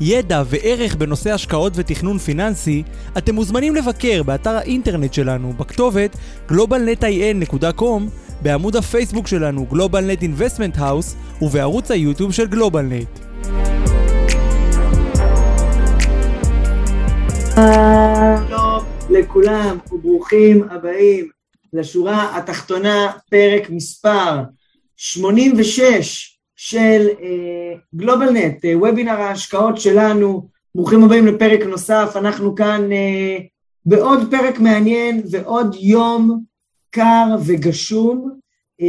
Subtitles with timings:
[0.00, 2.82] ידע וערך בנושא השקעות ותכנון פיננסי,
[3.18, 6.16] אתם מוזמנים לבקר באתר האינטרנט שלנו בכתובת
[6.48, 8.02] globalnetin.com,
[8.42, 13.20] בעמוד הפייסבוק שלנו GlobalNet Investment House ובערוץ היוטיוב של GlobalNet.
[18.48, 21.28] שלום לכולם וברוכים הבאים
[21.72, 24.42] לשורה התחתונה, פרק מספר
[24.96, 26.33] 86
[26.66, 27.06] של
[27.94, 30.48] גלובלנט, uh, וובינר ההשקעות שלנו.
[30.74, 33.42] ברוכים הבאים לפרק נוסף, אנחנו כאן uh,
[33.86, 36.40] בעוד פרק מעניין ועוד יום
[36.90, 38.30] קר וגשום.
[38.80, 38.84] Uh,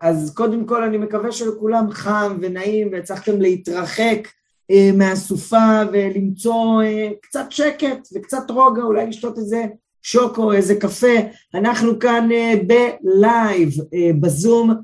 [0.00, 4.28] אז קודם כל אני מקווה שלכולם חם ונעים והצלחתם להתרחק
[4.72, 9.64] uh, מהסופה ולמצוא uh, קצת שקט וקצת רוגע, אולי לשתות איזה
[10.02, 11.16] שוקו, איזה קפה.
[11.54, 12.28] אנחנו כאן
[12.66, 13.70] בלייב,
[14.20, 14.74] בזום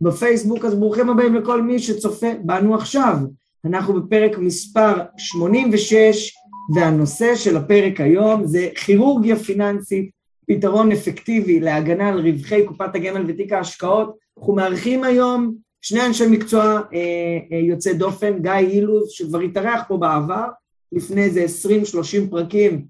[0.00, 3.16] ובפייסבוק, אז ברוכים הבאים לכל מי שצופה בנו עכשיו.
[3.64, 6.34] אנחנו בפרק מספר 86,
[6.74, 10.10] והנושא של הפרק היום זה כירורגיה פיננסית,
[10.48, 14.16] פתרון אפקטיבי להגנה על רווחי קופת הגמל ותיק ההשקעות.
[14.38, 16.80] אנחנו מארחים היום שני אנשי מקצוע אה,
[17.52, 20.44] אה, יוצא דופן, גיא אילוז, שכבר התארח פה בעבר,
[20.92, 21.44] לפני איזה
[22.24, 22.84] 20-30 פרקים,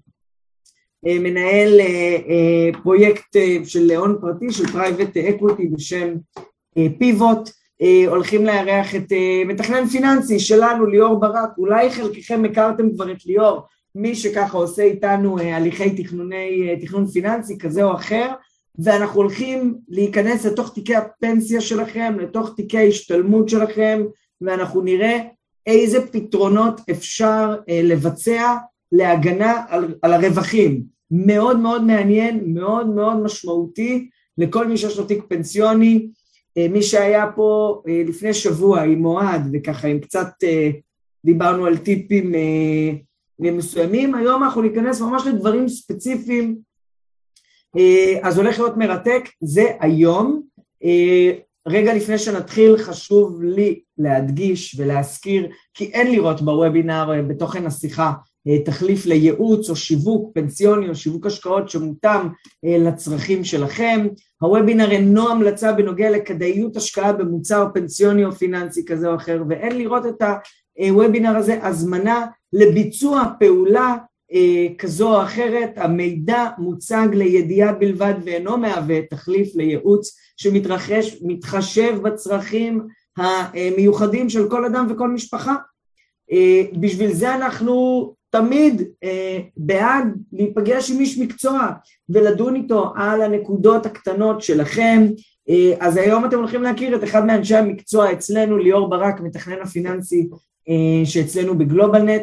[1.07, 6.13] אה, מנהל אה, אה, פרויקט של הון פרטי, של private equity בשם
[6.97, 7.49] Pivot,
[7.81, 13.25] אה, הולכים לארח את אה, מתכנן פיננסי שלנו, ליאור ברק, אולי חלקכם הכרתם כבר את
[13.25, 13.61] ליאור,
[13.95, 18.31] מי שככה עושה איתנו אה, הליכי תכנוני, אה, תכנון פיננסי כזה או אחר,
[18.79, 24.01] ואנחנו הולכים להיכנס לתוך תיקי הפנסיה שלכם, לתוך תיקי ההשתלמות שלכם,
[24.41, 25.19] ואנחנו נראה
[25.65, 28.55] איזה פתרונות אפשר אה, לבצע
[28.91, 30.83] להגנה על, על הרווחים.
[31.11, 36.07] מאוד מאוד מעניין, מאוד מאוד משמעותי לכל מי שיש לו תיק פנסיוני.
[36.59, 40.69] אה, מי שהיה פה אה, לפני שבוע עם אוהד, וככה עם קצת אה,
[41.25, 42.31] דיברנו על טיפים
[43.39, 46.57] מסוימים, היום אנחנו ניכנס ממש לדברים ספציפיים
[48.21, 50.41] אז הולך להיות מרתק, זה היום.
[51.67, 58.13] רגע לפני שנתחיל חשוב לי להדגיש ולהזכיר כי אין לראות בוובינר בתוכן השיחה
[58.65, 62.27] תחליף לייעוץ או שיווק פנסיוני או שיווק השקעות שמותאם
[62.63, 64.07] לצרכים שלכם.
[64.41, 70.05] הוובינר אינו המלצה בנוגע לכדאיות השקעה במוצר פנסיוני או פיננסי כזה או אחר ואין לראות
[70.05, 70.21] את
[70.77, 73.95] הוובינר הזה הזמנה לביצוע פעולה
[74.77, 82.81] כזו או אחרת, המידע מוצג לידיעה בלבד ואינו מהווה תחליף לייעוץ שמתחשב בצרכים
[83.17, 85.55] המיוחדים של כל אדם וכל משפחה.
[86.79, 88.81] בשביל זה אנחנו תמיד
[89.57, 91.67] בעד להיפגש עם איש מקצוע
[92.09, 95.07] ולדון איתו על הנקודות הקטנות שלכם.
[95.79, 100.29] אז היום אתם הולכים להכיר את אחד מאנשי המקצוע אצלנו, ליאור ברק, מתכנן הפיננסי
[101.05, 102.21] שאצלנו בגלובלנט.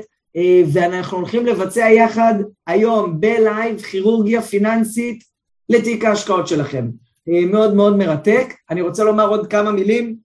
[0.72, 2.34] ואנחנו הולכים לבצע יחד
[2.66, 5.24] היום בלייב כירורגיה פיננסית
[5.68, 6.88] לתיק ההשקעות שלכם.
[7.26, 8.54] מאוד מאוד מרתק.
[8.70, 10.16] אני רוצה לומר עוד כמה מילים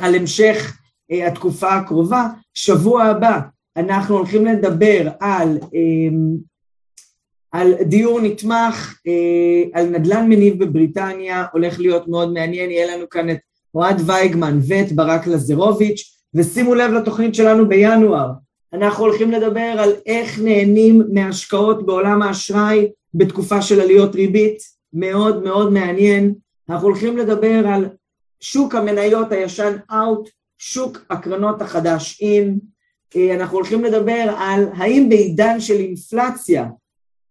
[0.00, 0.78] על המשך
[1.10, 2.26] התקופה הקרובה.
[2.54, 3.40] שבוע הבא
[3.76, 5.58] אנחנו הולכים לדבר על,
[7.52, 9.00] על דיור נתמך,
[9.72, 13.38] על נדל"ן מניב בבריטניה, הולך להיות מאוד מעניין, יהיה לנו כאן את
[13.74, 18.30] אוהד וייגמן ואת ברק לזרוביץ', ושימו לב לתוכנית שלנו בינואר,
[18.72, 24.58] אנחנו הולכים לדבר על איך נהנים מהשקעות בעולם האשראי בתקופה של עליות ריבית,
[24.92, 26.34] מאוד מאוד מעניין.
[26.68, 27.88] אנחנו הולכים לדבר על
[28.40, 32.69] שוק המניות הישן out, שוק הקרנות החדש in.
[33.16, 36.66] אנחנו הולכים לדבר על האם בעידן של אינפלציה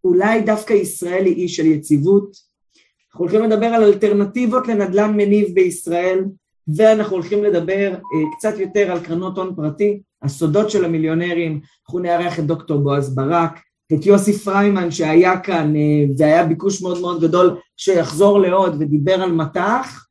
[0.04, 2.32] אולי דווקא ישראל היא אי של יציבות.
[3.12, 6.26] אנחנו הולכים לדבר על אלטרנטיבות לנדל"ן מניב בישראל,
[6.76, 7.96] ואנחנו הולכים לדבר
[8.38, 10.02] קצת יותר על קרנות הון פרטי.
[10.22, 13.60] הסודות של המיליונרים, אנחנו נארח את דוקטור בועז ברק,
[13.94, 15.74] את יוסי פריימן שהיה כאן
[16.18, 20.06] והיה ביקוש מאוד מאוד גדול שיחזור לעוד ודיבר על מטח,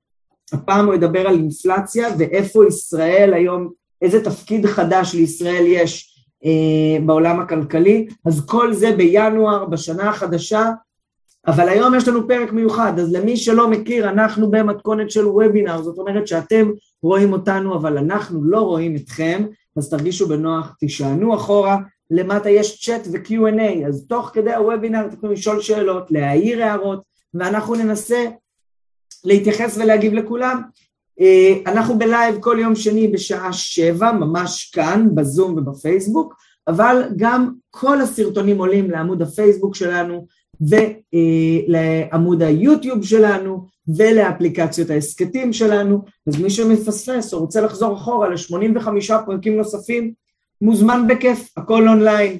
[0.53, 3.73] הפעם הוא ידבר על אינפלציה ואיפה ישראל היום,
[4.03, 10.71] איזה תפקיד חדש לישראל יש אה, בעולם הכלכלי, אז כל זה בינואר בשנה החדשה,
[11.47, 15.99] אבל היום יש לנו פרק מיוחד, אז למי שלא מכיר, אנחנו במתכונת של וובינר, זאת
[15.99, 16.71] אומרת שאתם
[17.03, 19.45] רואים אותנו אבל אנחנו לא רואים אתכם,
[19.77, 21.79] אז תרגישו בנוח, תישענו אחורה.
[22.11, 27.03] למטה יש צ'אט ו-Q&A, אז תוך כדי הוובינר אתם יכולים לשאול שאלות, להעיר הערות,
[27.35, 28.25] ואנחנו ננסה
[29.25, 30.63] להתייחס ולהגיב לכולם.
[31.21, 36.35] אה, אנחנו בלייב כל יום שני בשעה שבע, ממש כאן, בזום ובפייסבוק,
[36.69, 40.27] אבל גם כל הסרטונים עולים לעמוד הפייסבוק שלנו
[40.61, 43.67] ולעמוד היוטיוב שלנו
[43.97, 50.13] ולאפליקציות ההסכתים שלנו, אז מי שמפספס או רוצה לחזור אחורה ל-85 פרקים נוספים,
[50.61, 52.39] מוזמן בכיף, הכל אונליין.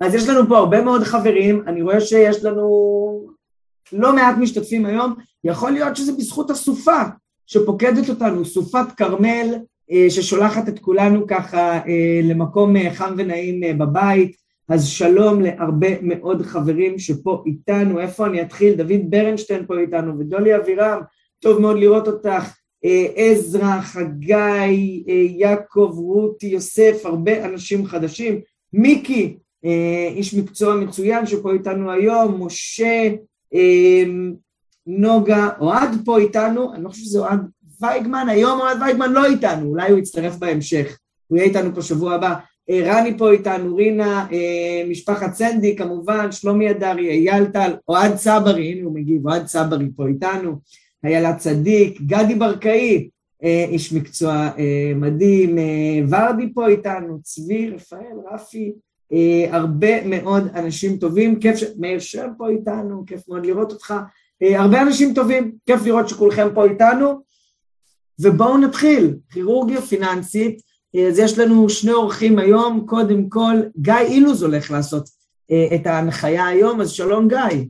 [0.00, 3.26] אז יש לנו פה הרבה מאוד חברים, אני רואה שיש לנו
[3.92, 7.02] לא מעט משתתפים היום, יכול להיות שזה בזכות הסופה
[7.46, 9.54] שפוקדת אותנו, סופת כרמל
[9.92, 14.36] אה, ששולחת את כולנו ככה אה, למקום אה, חם ונעים בבית,
[14.68, 18.74] אז שלום להרבה מאוד חברים שפה איתנו, איפה אני אתחיל?
[18.74, 21.00] דוד ברנשטיין פה איתנו ודולי אבירם,
[21.40, 22.54] טוב מאוד לראות אותך,
[23.16, 25.04] עזרא, חגי,
[25.38, 28.40] יעקב, רותי, יוסף, הרבה אנשים חדשים,
[28.72, 29.36] מיקי,
[30.16, 33.08] איש מקצוע מצוין שפה איתנו היום, משה,
[34.86, 37.40] נוגה, אוהד פה איתנו, אני לא חושב שזה אוהד
[37.80, 42.14] וייגמן, היום אוהד וייגמן לא איתנו, אולי הוא יצטרף בהמשך, הוא יהיה איתנו פה שבוע
[42.14, 42.34] הבא.
[42.70, 48.72] אה, רני פה איתנו, רינה, אה, משפחת סנדי כמובן, שלומי אדרי, אייל טל, אוהד צברי,
[48.72, 50.52] הנה הוא מגיב, אוהד צברי פה איתנו,
[51.04, 53.08] איילה צדיק, גדי ברקאי,
[53.44, 54.50] אה, איש מקצוע
[54.96, 55.58] מדהים,
[56.08, 58.72] ורדי פה איתנו, צבי, רפאל, רפי,
[59.50, 61.64] הרבה מאוד אנשים טובים, כיף ש...
[61.78, 63.94] מאיר שם פה איתנו, כיף מאוד לראות אותך,
[64.42, 67.22] הרבה אנשים טובים, כיף לראות שכולכם פה איתנו,
[68.20, 70.62] ובואו נתחיל, כירורגיה פיננסית,
[71.08, 75.08] אז יש לנו שני אורחים היום, קודם כל גיא אילוז הולך לעשות
[75.50, 77.66] אה, את ההנחיה היום, אז שלום גיא.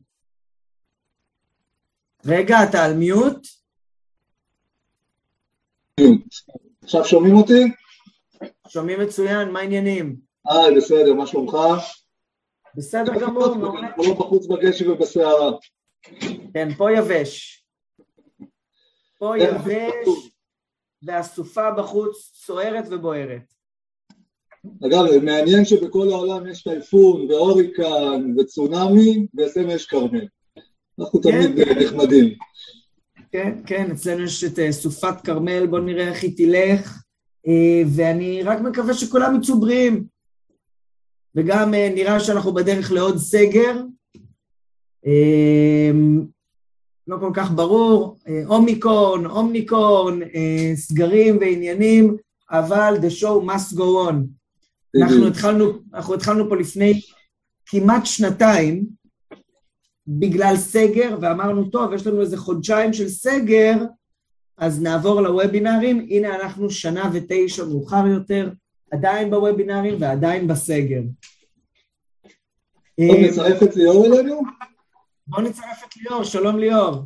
[2.27, 3.47] רגע, אתה על מיוט?
[6.83, 7.63] עכשיו שומעים אותי?
[8.69, 10.17] שומעים מצוין, מה העניינים?
[10.49, 11.57] היי, בסדר, מה שלומך?
[12.75, 13.89] בסדר גמור, מעולה.
[13.99, 15.51] לא בחוץ בגשם ובסערה.
[16.55, 17.65] כן, פה יבש.
[19.19, 20.33] פה יבש.
[21.03, 23.43] והסופה בחוץ סוערת ובוערת.
[24.87, 30.27] אגב, מעניין שבכל העולם יש טייפון והוריקן וצונאמי, ואצלנו יש כרמל.
[31.01, 31.79] אנחנו כן, תמיד כן.
[31.79, 32.35] נחמדים.
[33.33, 37.03] כן, כן, אצלנו יש את אה, סופת כרמל, בואו נראה איך היא תלך,
[37.49, 40.05] אה, ואני רק מקווה שכולם יצאו בריאים.
[41.35, 43.81] וגם אה, נראה שאנחנו בדרך לעוד סגר.
[47.07, 52.17] לא כל כך ברור, אה, אומיקורן, אומניקורן, אה, סגרים ועניינים,
[52.51, 54.15] אבל the show must go on.
[55.03, 57.01] אנחנו התחלנו, אנחנו התחלנו פה לפני
[57.67, 58.87] כמעט שנתיים
[60.07, 63.75] בגלל סגר, ואמרנו, טוב, יש לנו איזה חודשיים של סגר,
[64.59, 66.07] אז נעבור לוובינרים.
[66.11, 68.51] הנה אנחנו שנה ותשע מאוחר יותר,
[68.91, 71.03] עדיין בוובינרים ועדיין בסגר.
[72.99, 74.43] נצרף את ליאור אלינו?
[75.33, 77.05] בואו נצרף את ליאור, שלום ליאור.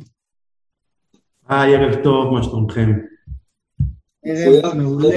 [1.49, 2.91] היי, ערב טוב, מה שלומכם?
[4.25, 5.09] ערב מעולה.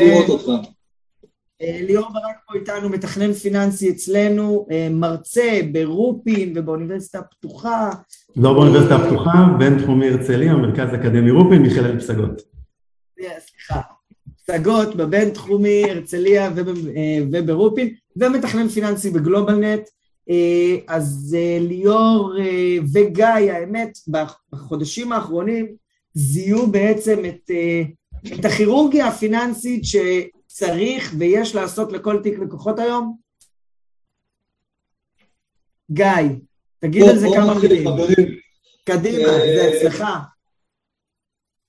[1.62, 7.91] אה, ליאור ברק פה איתנו, מתכנן פיננסי אצלנו, אה, מרצה ברופין ובאוניברסיטה הפתוחה.
[8.37, 12.43] לא באוניברסיטה הפתוחה, בינתחומי הרצליה, מרכז אקדמי רופין, מכללת פסגות.
[13.21, 13.81] סליחה,
[14.47, 19.88] פסגות בבינתחומי הרצליה אה, וברופין, ומתכנן פיננסי בגלובלנט.
[20.31, 23.99] אה, אז אה, ליאור אה, וגיא, האמת,
[24.51, 25.77] בחודשים האחרונים
[26.15, 27.51] זיהו בעצם את,
[28.35, 33.17] את הכירורגיה הפיננסית שצריך ויש לעשות לכל תיק לקוחות היום?
[35.91, 36.07] גיא,
[36.79, 37.85] תגיד על זה כמה מילים.
[38.85, 40.05] קדימה, זה אצלך.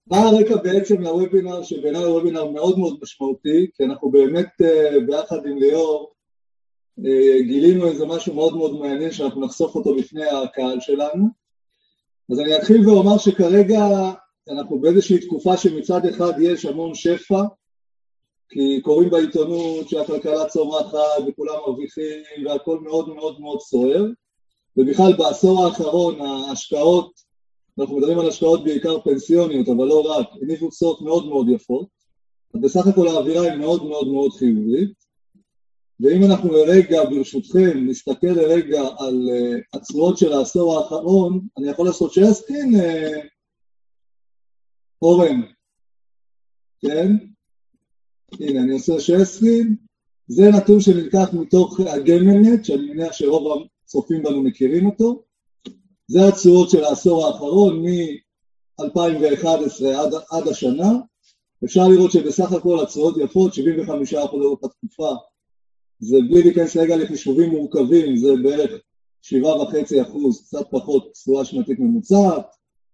[0.07, 4.61] מה הרקע בעצם לוובינר, שבעיניי הוא וובינר מאוד מאוד משמעותי, כי אנחנו באמת
[5.07, 6.13] ביחד עם ליאור
[7.47, 11.27] גילינו איזה משהו מאוד מאוד מעניין שאנחנו נחשוף אותו בפני הקהל שלנו.
[12.31, 13.85] אז אני אתחיל ואומר שכרגע
[14.49, 17.41] אנחנו באיזושהי תקופה שמצד אחד יש המון שפע,
[18.49, 24.05] כי קוראים בעיתונות שהכלכלה צומחת וכולם מרוויחים והכל מאוד מאוד מאוד סוער,
[24.77, 27.11] ובכלל בעשור האחרון ההשקעות,
[27.79, 31.87] אנחנו מדברים על השקעות בעיקר פנסיוניות, אבל לא רק, הניבו תשואות מאוד מאוד יפות,
[32.55, 35.10] אז בסך הכל האווירה היא מאוד מאוד מאוד חיובית.
[36.01, 42.13] ואם אנחנו לרגע, ברשותכם, נסתכל לרגע על uh, התשואות של העשור האחרון, אני יכול לעשות
[42.13, 43.27] שסקין, uh,
[45.01, 45.41] אורן,
[46.79, 47.07] כן?
[48.39, 49.75] הנה, אני עושה שסקין,
[50.27, 55.23] זה נתון שנלקח מתוך הגמלנט, שאני מניח שרוב הצופים בנו מכירים אותו,
[56.07, 60.91] זה התשואות של העשור האחרון, מ-2011 עד, עד השנה,
[61.65, 63.57] אפשר לראות שבסך הכל התשואות יפות, 75%
[64.33, 65.15] לאורך התקופה
[66.01, 68.71] זה בלי להיכנס רגע לחישובים מורכבים, זה בערך
[69.21, 72.45] שבעה וחצי אחוז, קצת פחות תשואה שנתית ממוצעת,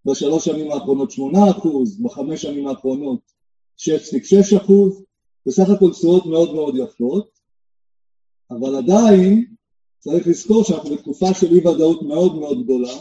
[0.05, 3.19] בשלוש שנים האחרונות שמונה אחוז, בחמש שנים האחרונות
[3.77, 5.03] שש שש אחוז,
[5.45, 7.29] בסך הכל תשואות מאוד מאוד יפות,
[8.51, 9.45] אבל עדיין
[9.99, 12.93] צריך לזכור שאנחנו בתקופה של אי ודאות מאוד מאוד גדולה,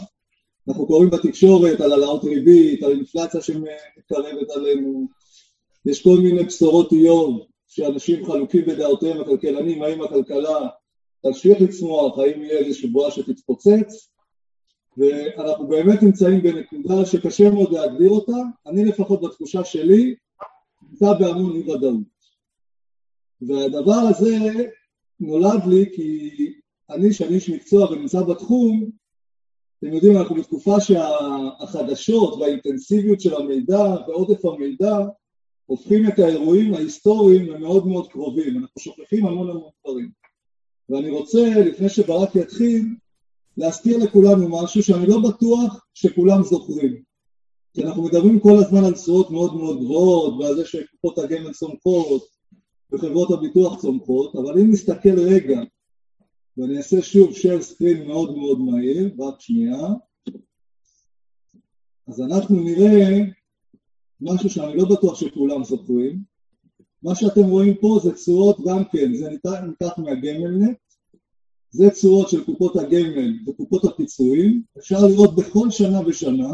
[0.67, 5.07] אנחנו קוראים בתקשורת על העלאות ריבית, על אינפלציה שמתקרבת עלינו,
[5.85, 10.67] יש כל מיני בשורות איוב שאנשים חלוקים בדעותיהם הכלכלנים, האם הכלכלה
[11.23, 14.11] תמשיך לצמוח, האם יהיה איזושהי בועה שתתפוצץ,
[14.97, 20.15] ואנחנו באמת נמצאים בנקודה שקשה מאוד להגדיר אותה, אני לפחות בתחושה שלי
[20.89, 22.17] נמצא בהמון אי ודאות.
[23.41, 24.37] והדבר הזה
[25.19, 26.31] נולד לי כי
[26.89, 28.89] אני, שאני איש מקצוע ונמצא בתחום,
[29.79, 34.97] אתם יודעים, אנחנו בתקופה שהחדשות והאינטנסיביות של המידע ועודף המידע
[35.67, 40.11] הופכים את האירועים ההיסטוריים למאוד מאוד קרובים, אנחנו שוכחים המון המון דברים.
[40.89, 42.85] ואני רוצה, לפני שברק יתחיל,
[43.57, 47.01] להזכיר לכולנו משהו שאני לא בטוח שכולם זוכרים.
[47.73, 52.23] כי אנחנו מדברים כל הזמן על תשואות מאוד מאוד גבוהות ועל זה שקופות הגמל צומחות
[52.91, 55.61] וחברות הביטוח צומחות, אבל אם נסתכל רגע,
[56.57, 59.87] ואני אעשה שוב share screen מאוד מאוד מהיר, רק שנייה,
[62.07, 63.23] אז אנחנו נראה
[64.21, 66.19] משהו שאני לא בטוח שכולם זוכרים.
[67.03, 70.77] מה שאתם רואים פה זה תשואות גם כן, זה ניקח מהגמלנט,
[71.69, 76.53] זה תשואות של קופות הגמל וקופות הפיצויים, אפשר לראות בכל שנה ושנה,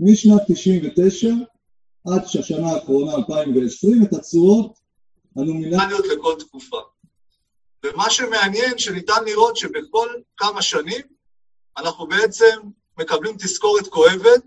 [0.00, 1.28] משנת 99
[2.06, 4.78] עד השנה האחרונה 2020 את התשואות
[5.36, 6.76] הנומינליות לכל תקופה.
[7.84, 11.00] ומה שמעניין שניתן לראות שבכל כמה שנים
[11.78, 12.56] אנחנו בעצם
[12.98, 14.44] מקבלים תזכורת כואבת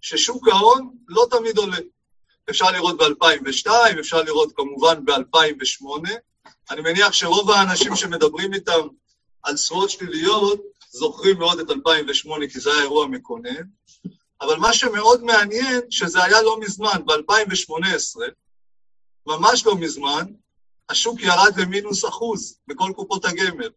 [0.00, 1.78] ששוק ההון לא תמיד עולה.
[2.50, 6.10] אפשר לראות ב-2002, אפשר לראות כמובן ב-2008.
[6.70, 8.88] אני מניח שרוב האנשים שמדברים איתם
[9.42, 13.62] על צרועות שליליות זוכרים מאוד את 2008 כי זה היה אירוע מקונן,
[14.40, 18.20] אבל מה שמאוד מעניין, שזה היה לא מזמן, ב-2018,
[19.26, 20.24] ממש לא מזמן,
[20.88, 23.70] השוק ירד למינוס אחוז בכל קופות הגמל.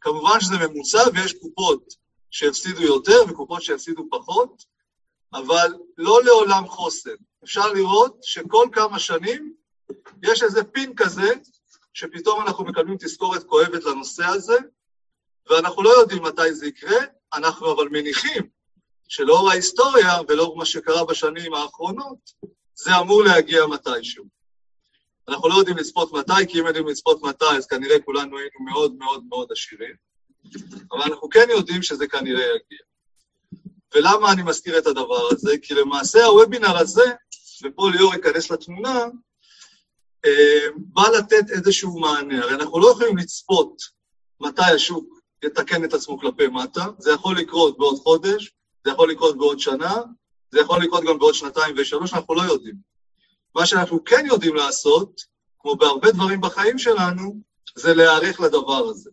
[0.00, 1.94] כמובן שזה ממוצע ויש קופות
[2.30, 4.64] שהפסידו יותר וקופות שהפסידו פחות,
[5.34, 7.14] אבל לא לעולם חוסן.
[7.44, 9.54] אפשר לראות שכל כמה שנים
[10.22, 11.32] יש איזה פין כזה,
[11.92, 14.56] שפתאום אנחנו מקבלים תזכורת כואבת לנושא הזה,
[15.50, 16.98] ואנחנו לא יודעים מתי זה יקרה,
[17.34, 18.48] אנחנו אבל מניחים
[19.08, 22.18] שלאור ההיסטוריה ולאור מה שקרה בשנים האחרונות,
[22.74, 24.24] זה אמור להגיע מתישהו.
[25.28, 28.94] אנחנו לא יודעים לצפות מתי, כי אם יודעים לצפות מתי, אז כנראה כולנו היינו מאוד
[28.98, 29.94] מאוד מאוד עשירים,
[30.92, 32.93] אבל אנחנו כן יודעים שזה כנראה יגיע.
[33.94, 35.58] ולמה אני מזכיר את הדבר הזה?
[35.62, 37.12] כי למעשה הוובינר הזה,
[37.64, 39.04] ופה ליאור ייכנס לתמונה,
[40.24, 42.42] אה, בא לתת איזשהו מענה.
[42.44, 43.82] הרי אנחנו לא יכולים לצפות
[44.40, 48.52] מתי השוק יתקן את עצמו כלפי מטה, זה יכול לקרות בעוד חודש,
[48.84, 49.94] זה יכול לקרות בעוד שנה,
[50.50, 52.74] זה יכול לקרות גם בעוד שנתיים ושלוש, אנחנו לא יודעים.
[53.54, 55.20] מה שאנחנו כן יודעים לעשות,
[55.58, 57.40] כמו בהרבה דברים בחיים שלנו,
[57.76, 59.10] זה להיערך לדבר הזה.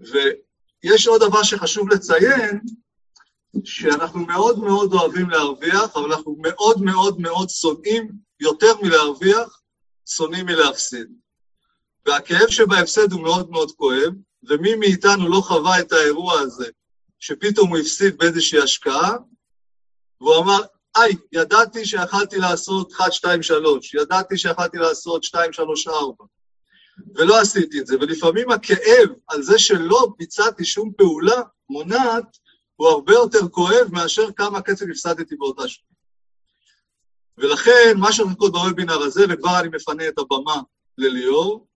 [0.00, 2.60] ויש עוד דבר שחשוב לציין,
[3.64, 9.62] שאנחנו מאוד מאוד אוהבים להרוויח, אבל אנחנו מאוד מאוד מאוד שונאים יותר מלהרוויח,
[10.08, 11.08] שונאים מלהפסיד.
[12.06, 14.12] והכאב שבהפסד הוא מאוד מאוד כואב,
[14.48, 16.66] ומי מאיתנו לא חווה את האירוע הזה,
[17.18, 19.12] שפתאום הוא הפסיד באיזושהי השקעה,
[20.20, 20.60] והוא אמר,
[20.96, 26.24] היי, ידעתי שיכלתי לעשות 1, 2, 3, ידעתי שיכלתי לעשות 2, 3, 4,
[27.14, 27.96] ולא עשיתי את זה.
[28.00, 32.36] ולפעמים הכאב על זה שלא ביצעתי שום פעולה מונעת,
[32.76, 35.84] הוא הרבה יותר כואב מאשר כמה כסף הפסדתי באותה שנה.
[37.38, 40.60] ולכן, מה שאנחנו קוראים בוובינר הזה, וכבר אני מפנה את הבמה
[40.98, 41.66] לליאור,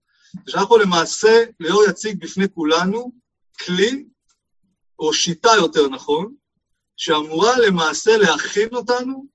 [0.45, 3.11] זה שאנחנו למעשה, ליאור יציג בפני כולנו
[3.65, 4.05] כלי,
[4.99, 6.35] או שיטה יותר נכון,
[6.97, 9.25] שאמורה למעשה להכין אותנו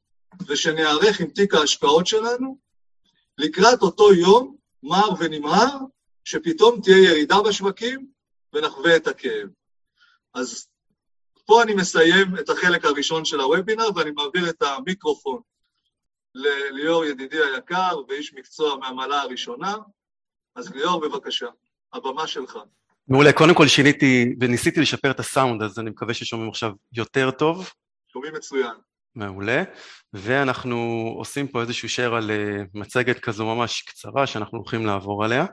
[0.47, 2.59] ושנערך עם תיק ההשקעות שלנו
[3.39, 5.79] לקראת אותו יום מר ונמהר,
[6.25, 8.07] שפתאום תהיה ירידה בשווקים
[8.53, 9.49] ונחווה את הכאב.
[10.35, 10.67] אז
[11.45, 15.41] פה אני מסיים את החלק הראשון של הוובינר ואני מעביר את המיקרופון
[16.35, 19.75] לליאור ידידי היקר ואיש מקצוע מהמעלה הראשונה.
[20.55, 21.47] אז ליאור, בבקשה,
[21.93, 22.59] הבמה שלך.
[23.09, 27.71] מעולה, קודם כל שיניתי וניסיתי לשפר את הסאונד, אז אני מקווה ששומעים עכשיו יותר טוב.
[28.13, 28.75] שומעים מצוין.
[29.15, 29.63] מעולה,
[30.13, 30.77] ואנחנו
[31.19, 35.47] עושים פה איזשהו share על אה, מצגת כזו ממש קצרה שאנחנו הולכים לעבור עליה.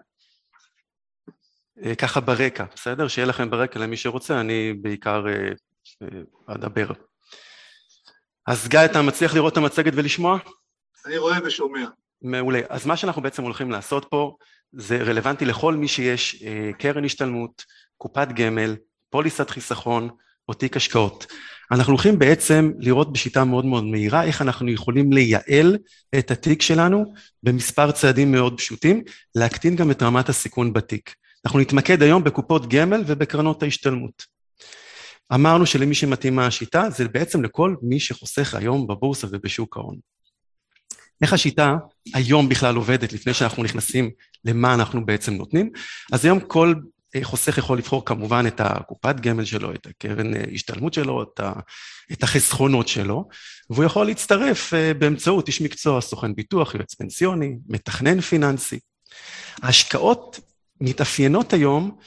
[1.85, 3.07] אה, ככה ברקע, בסדר?
[3.07, 5.51] שיהיה לכם ברקע למי שרוצה, אני בעיקר אה,
[6.47, 6.87] אדבר.
[8.47, 10.37] אז גיא, אתה מצליח לראות את המצגת ולשמוע?
[11.05, 11.85] אני רואה ושומע.
[12.21, 12.61] מעולה.
[12.69, 14.35] אז מה שאנחנו בעצם הולכים לעשות פה,
[14.71, 17.63] זה רלוונטי לכל מי שיש אה, קרן השתלמות,
[17.97, 18.75] קופת גמל,
[19.09, 20.09] פוליסת חיסכון
[20.49, 21.25] או תיק השקעות.
[21.71, 25.77] אנחנו הולכים בעצם לראות בשיטה מאוד מאוד מהירה איך אנחנו יכולים לייעל
[26.19, 27.13] את התיק שלנו
[27.43, 29.03] במספר צעדים מאוד פשוטים,
[29.35, 31.15] להקטין גם את רמת הסיכון בתיק.
[31.45, 34.38] אנחנו נתמקד היום בקופות גמל ובקרנות ההשתלמות.
[35.33, 39.97] אמרנו שלמי שמתאימה השיטה זה בעצם לכל מי שחוסך היום בבורסה ובשוק ההון.
[41.21, 41.75] איך השיטה
[42.13, 44.09] היום בכלל עובדת לפני שאנחנו נכנסים
[44.45, 45.71] למה אנחנו בעצם נותנים?
[46.11, 46.73] אז היום כל
[47.15, 51.23] אה, חוסך יכול לבחור כמובן את הקופת גמל שלו, את הקרן אה, השתלמות שלו,
[52.11, 53.29] את, החסכונות שלו,
[53.69, 58.79] והוא יכול להצטרף אה, באמצעות איש מקצוע, סוכן ביטוח, יועץ פנסיוני, מתכנן פיננסי.
[59.61, 60.39] ההשקעות
[60.81, 61.97] מתאפיינות היום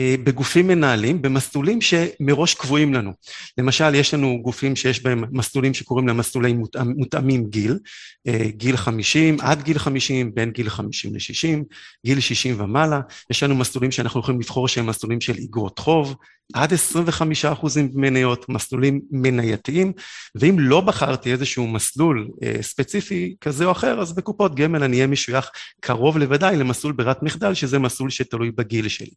[0.00, 3.12] בגופים מנהלים, במסלולים שמראש קבועים לנו.
[3.58, 6.54] למשל, יש לנו גופים שיש בהם מסלולים שקוראים להם מסלולי
[6.96, 7.78] מותאמים גיל,
[8.26, 11.64] אה, גיל 50 עד גיל 50, בין גיל 50 ל-60,
[12.06, 13.00] גיל 60 ומעלה.
[13.30, 16.16] יש לנו מסלולים שאנחנו יכולים לבחור שהם מסלולים של איגרות חוב,
[16.54, 19.92] עד 25 אחוזים במניות, מסלולים מנייתיים,
[20.34, 25.06] ואם לא בחרתי איזשהו מסלול אה, ספציפי כזה או אחר, אז בקופות גמל אני אהיה
[25.06, 25.50] משוייך
[25.80, 29.10] קרוב לוודאי למסלול ברירת מחדל, שזה מסלול שתלוי בגיל שלי.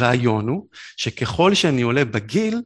[0.00, 0.66] הרעיון הוא
[0.96, 2.62] שככל שאני עולה בגיל,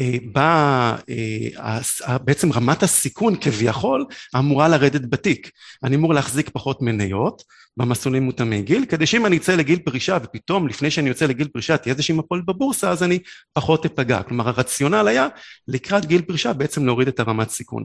[0.00, 4.04] אה, באה אה, בעצם רמת הסיכון כביכול
[4.38, 5.50] אמורה לרדת בתיק.
[5.84, 7.42] אני אמור להחזיק פחות מניות
[7.76, 11.76] במסלולים מותאמי גיל, כדי שאם אני אצא לגיל פרישה ופתאום לפני שאני יוצא לגיל פרישה
[11.76, 13.18] תהיה איזושהי מפול בבורסה, אז אני
[13.52, 14.22] פחות אפגע.
[14.22, 15.28] כלומר הרציונל היה
[15.68, 17.84] לקראת גיל פרישה בעצם להוריד את הרמת סיכון.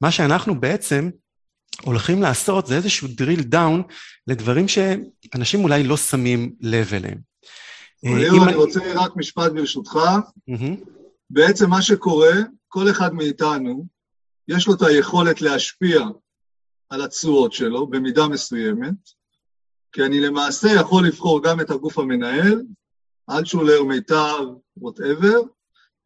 [0.00, 1.10] מה שאנחנו בעצם
[1.82, 3.92] הולכים לעשות זה איזשהו drill down
[4.26, 7.27] לדברים שאנשים אולי לא שמים לב אליהם.
[8.02, 9.98] ליאור, אני רוצה רק משפט ברשותך.
[11.30, 12.32] בעצם מה שקורה,
[12.68, 13.86] כל אחד מאיתנו,
[14.48, 16.00] יש לו את היכולת להשפיע
[16.90, 18.94] על התשואות שלו במידה מסוימת,
[19.92, 22.62] כי אני למעשה יכול לבחור גם את הגוף המנהל,
[23.30, 24.44] אלטשולר, מיטב,
[24.76, 25.40] וואטאבר,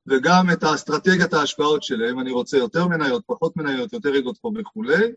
[0.07, 5.13] וגם את האסטרטגיית ההשפעות שלהם, אני רוצה יותר מניות, פחות מניות, יותר רגעות פה וכולי,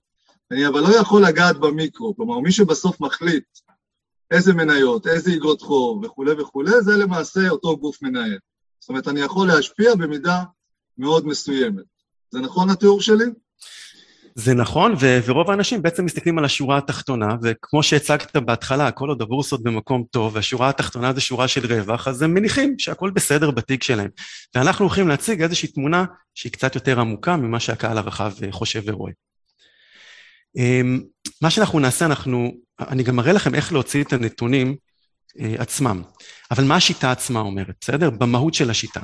[0.51, 3.45] אני אבל לא יכול לגעת במיקרו, כלומר מי שבסוף מחליט
[4.31, 8.37] איזה מניות, איזה אגרות חוב וכולי וכולי, זה למעשה אותו גוף מנהל.
[8.79, 10.43] זאת אומרת, אני יכול להשפיע במידה
[10.97, 11.83] מאוד מסוימת.
[12.31, 13.25] זה נכון התיאור שלי?
[14.35, 19.21] זה נכון, ו- ורוב האנשים בעצם מסתכלים על השורה התחתונה, וכמו שהצגת בהתחלה, כל עוד
[19.21, 23.83] הבורסות במקום טוב, והשורה התחתונה זה שורה של רווח, אז הם מניחים שהכל בסדר בתיק
[23.83, 24.09] שלהם.
[24.55, 29.11] ואנחנו הולכים להציג איזושהי תמונה שהיא קצת יותר עמוקה ממה שהקהל הרחב חושב ורואה.
[31.41, 34.75] מה שאנחנו נעשה, אנחנו, אני גם אראה לכם איך להוציא את הנתונים
[35.39, 36.01] אה, עצמם.
[36.51, 38.09] אבל מה השיטה עצמה אומרת, בסדר?
[38.09, 38.99] במהות של השיטה.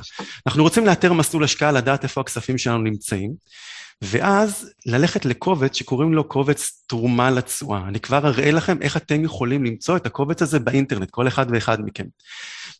[0.46, 3.32] אנחנו רוצים לאתר מסלול השקעה, לדעת איפה הכספים שלנו נמצאים,
[4.02, 7.88] ואז ללכת לקובץ שקוראים לו קובץ תרומה לתשואה.
[7.88, 11.78] אני כבר אראה לכם איך אתם יכולים למצוא את הקובץ הזה באינטרנט, כל אחד ואחד
[11.80, 12.04] מכם.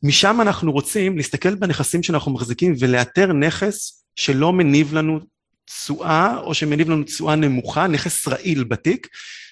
[0.03, 5.21] משם אנחנו רוצים להסתכל בנכסים שאנחנו מחזיקים ולאתר נכס שלא מניב לנו
[5.64, 9.09] תשואה, או שמניב לנו תשואה נמוכה, נכס רעיל בתיק,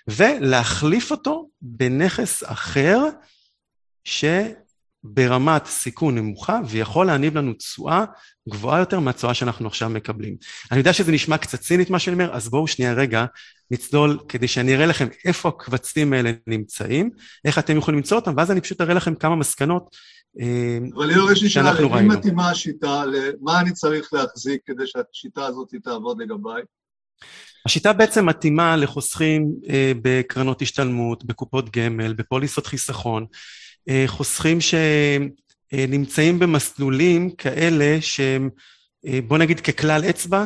[0.08, 2.98] ולהחליף אותו בנכס אחר,
[4.04, 8.04] שברמת סיכון נמוכה ויכול להניב לנו תשואה
[8.48, 10.36] גבוהה יותר מהתשואה שאנחנו עכשיו מקבלים.
[10.70, 13.24] אני יודע שזה נשמע קצת צינית מה שאני אומר, אז בואו שנייה רגע
[13.70, 17.10] נצלול כדי שאני אראה לכם איפה הקבצים האלה נמצאים,
[17.44, 19.96] איך אתם יכולים למצוא אותם, ואז אני פשוט אראה לכם כמה מסקנות
[20.94, 25.74] אבל ליאור, יש לי שאלה, למי מתאימה השיטה, למה אני צריך להחזיק כדי שהשיטה הזאת
[25.84, 26.62] תעבוד לגביי?
[27.66, 33.26] השיטה בעצם מתאימה לחוסכים אה, בקרנות השתלמות, בקופות גמל, בפוליסות חיסכון,
[33.88, 38.50] אה, חוסכים שנמצאים במסלולים כאלה שהם,
[39.06, 40.44] אה, בוא נגיד ככלל אצבע,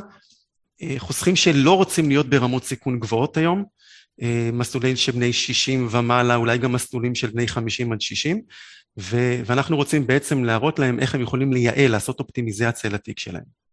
[0.82, 3.64] אה, חוסכים שלא רוצים להיות ברמות סיכון גבוהות היום,
[4.22, 8.42] אה, מסלולים של בני 60 ומעלה, אולי גם מסלולים של בני 50 עד 60,
[8.98, 13.64] ו- ואנחנו רוצים בעצם להראות להם איך הם יכולים לייעל, לעשות אופטימיזציה לתיק שלהם.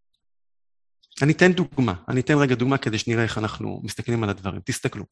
[1.22, 4.62] אני אתן דוגמה, אני אתן רגע דוגמה כדי שנראה איך אנחנו מסתכלים על הדברים.
[4.66, 5.04] תסתכלו.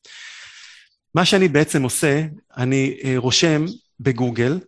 [1.16, 2.26] מה שאני בעצם עושה,
[2.58, 3.66] אני אה, רושם
[4.00, 4.60] בגוגל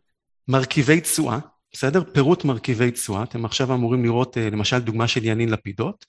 [0.48, 1.40] מרכיבי תשואה,
[1.74, 2.04] בסדר?
[2.14, 3.24] פירוט מרכיבי תשואה.
[3.24, 6.06] אתם עכשיו אמורים לראות אה, למשל דוגמה של ינין לפידות,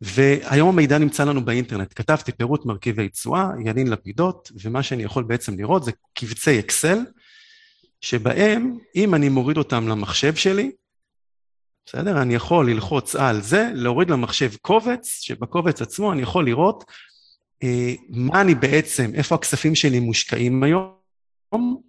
[0.00, 1.92] והיום המידע נמצא לנו באינטרנט.
[1.96, 6.98] כתבתי פירוט מרכיבי תשואה, ינין לפידות, ומה שאני יכול בעצם לראות זה קבצי אקסל,
[8.04, 10.70] שבהם אם אני מוריד אותם למחשב שלי,
[11.86, 12.22] בסדר?
[12.22, 16.84] אני יכול ללחוץ על זה, להוריד למחשב קובץ, שבקובץ עצמו אני יכול לראות
[17.62, 21.82] אה, מה אני בעצם, איפה הכספים שלי מושקעים היום,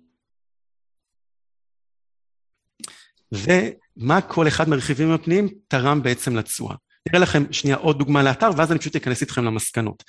[3.32, 6.75] ומה כל אחד מהרכיבים הפנימיים תרם בעצם לתשואה.
[7.10, 10.04] נראה לכם שנייה עוד דוגמה לאתר, ואז אני פשוט אכנס איתכם למסקנות.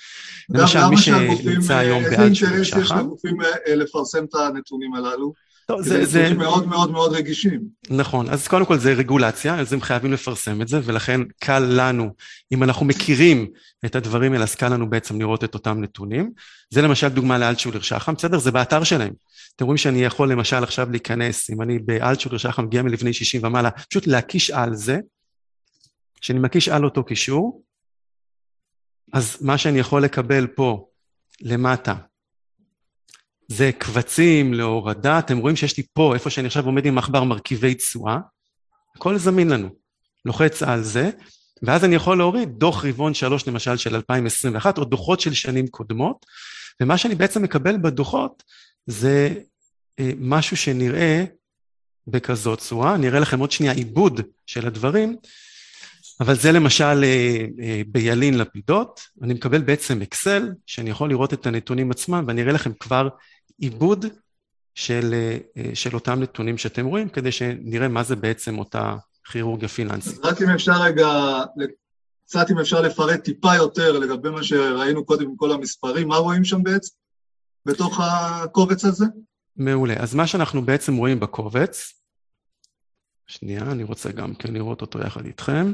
[0.49, 4.35] למשל, מי שנמצא אה, היום איזה בעד אינטרס שיעור יש שחר, לגופים אה, לפרסם את
[4.35, 5.46] הנתונים הללו?
[5.67, 7.61] טוב, זה זה, מאוד מאוד מאוד רגישים.
[7.89, 12.13] נכון, אז קודם כל זה רגולציה, אז הם חייבים לפרסם את זה, ולכן קל לנו,
[12.51, 13.47] אם אנחנו מכירים
[13.85, 16.31] את הדברים האלה, אז קל לנו בעצם לראות את אותם נתונים.
[16.69, 18.39] זה למשל דוגמה לאלטשולר שחם, בסדר?
[18.39, 19.13] זה באתר שלהם.
[19.55, 23.71] אתם רואים שאני יכול למשל עכשיו להיכנס, אם אני באלטשולר שחם מגיע מלפני 60 ומעלה,
[23.71, 24.99] פשוט להקיש על זה,
[26.21, 27.63] כשאני מקיש על אותו קישור,
[29.13, 30.87] אז מה שאני יכול לקבל פה
[31.41, 31.95] למטה,
[33.47, 37.75] זה קבצים להורדה, אתם רואים שיש לי פה, איפה שאני עכשיו עומד עם עכבר מרכיבי
[37.75, 38.17] תשואה,
[38.95, 39.69] הכל זמין לנו.
[40.25, 41.09] לוחץ על זה,
[41.63, 46.25] ואז אני יכול להוריד דוח רבעון שלוש למשל של 2021, או דוחות של שנים קודמות,
[46.81, 48.43] ומה שאני בעצם מקבל בדוחות
[48.85, 49.33] זה
[49.99, 51.23] אה, משהו שנראה
[52.07, 55.17] בכזאת צורה, אני אראה לכם עוד שנייה עיבוד של הדברים,
[56.19, 61.45] אבל זה למשל אה, אה, בילין לפידות, אני מקבל בעצם אקסל, שאני יכול לראות את
[61.45, 63.09] הנתונים עצמם, ואני אראה לכם כבר
[63.57, 64.05] עיבוד
[64.75, 65.13] של,
[65.57, 68.95] אה, של אותם נתונים שאתם רואים, כדי שנראה מה זה בעצם אותה
[69.31, 70.25] כירורגיה פיננסית.
[70.25, 71.07] רק אם אפשר רגע,
[72.25, 76.43] קצת אם אפשר לפרט טיפה יותר לגבי מה שראינו קודם עם כל המספרים, מה רואים
[76.43, 76.95] שם בעצם?
[77.65, 79.05] בתוך הקובץ הזה?
[79.55, 79.93] מעולה.
[79.97, 81.93] אז מה שאנחנו בעצם רואים בקובץ,
[83.27, 85.71] שנייה, אני רוצה גם כן לראות אותו יחד איתכם.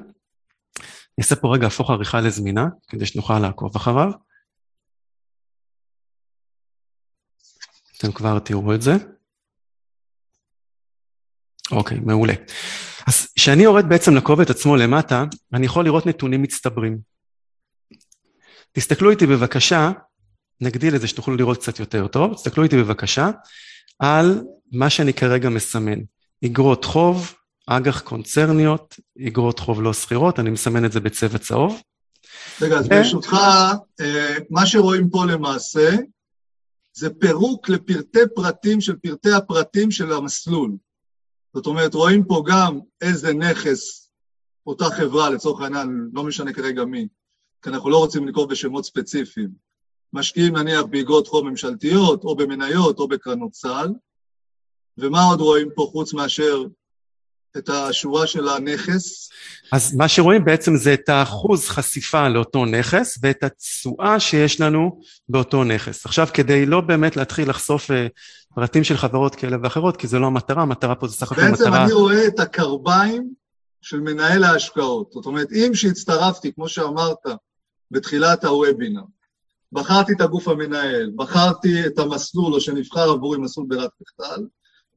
[0.79, 4.11] אני אעשה פה רגע הפוך עריכה לזמינה, כדי שנוכל לעקוב אחריו.
[8.03, 8.91] אתם כבר תראו את זה.
[11.71, 12.33] אוקיי, מעולה.
[13.07, 16.97] אז כשאני יורד בעצם לקובץ עצמו למטה, אני יכול לראות נתונים מצטברים.
[18.71, 19.91] תסתכלו איתי בבקשה,
[20.61, 23.29] נגדיל את זה שתוכלו לראות קצת יותר טוב, תסתכלו איתי בבקשה
[23.99, 25.99] על מה שאני כרגע מסמן.
[26.45, 27.33] אגרות חוב,
[27.67, 31.81] אג"ח קונצרניות, אגרות חוב לא שכירות, אני מסמן את זה בצבע צהוב.
[32.61, 33.33] רגע, אז ברשותך,
[34.01, 35.95] אה, מה שרואים פה למעשה,
[36.93, 40.71] זה פירוק לפרטי פרטים של פרטי הפרטים של המסלול.
[41.53, 44.09] זאת אומרת, רואים פה גם איזה נכס
[44.67, 47.07] אותה חברה, לצורך העניין, לא משנה כרגע מי,
[47.61, 49.49] כי אנחנו לא רוצים לנקוב בשמות ספציפיים,
[50.13, 53.93] משקיעים נניח באגרות חוב ממשלתיות, או במניות, או בקרנות צה"ל,
[54.97, 56.63] ומה עוד רואים פה חוץ מאשר
[57.57, 59.29] את השורה של הנכס?
[59.71, 65.63] אז מה שרואים בעצם זה את האחוז חשיפה לאותו נכס ואת התשואה שיש לנו באותו
[65.63, 66.05] נכס.
[66.05, 68.07] עכשיו, כדי לא באמת להתחיל לחשוף אה,
[68.55, 71.63] פרטים של חברות כאלה ואחרות, כי זה לא המטרה, המטרה פה זה סך הכל בעצם
[71.63, 71.83] מטרה...
[71.83, 73.33] אני רואה את הקרביים
[73.81, 75.11] של מנהל ההשקעות.
[75.11, 77.17] זאת אומרת, אם שהצטרפתי, כמו שאמרת
[77.91, 79.01] בתחילת הוובינר,
[79.71, 84.43] בחרתי את הגוף המנהל, בחרתי את המסלול, או שנבחר עבורי מסלול ברירת מחדל,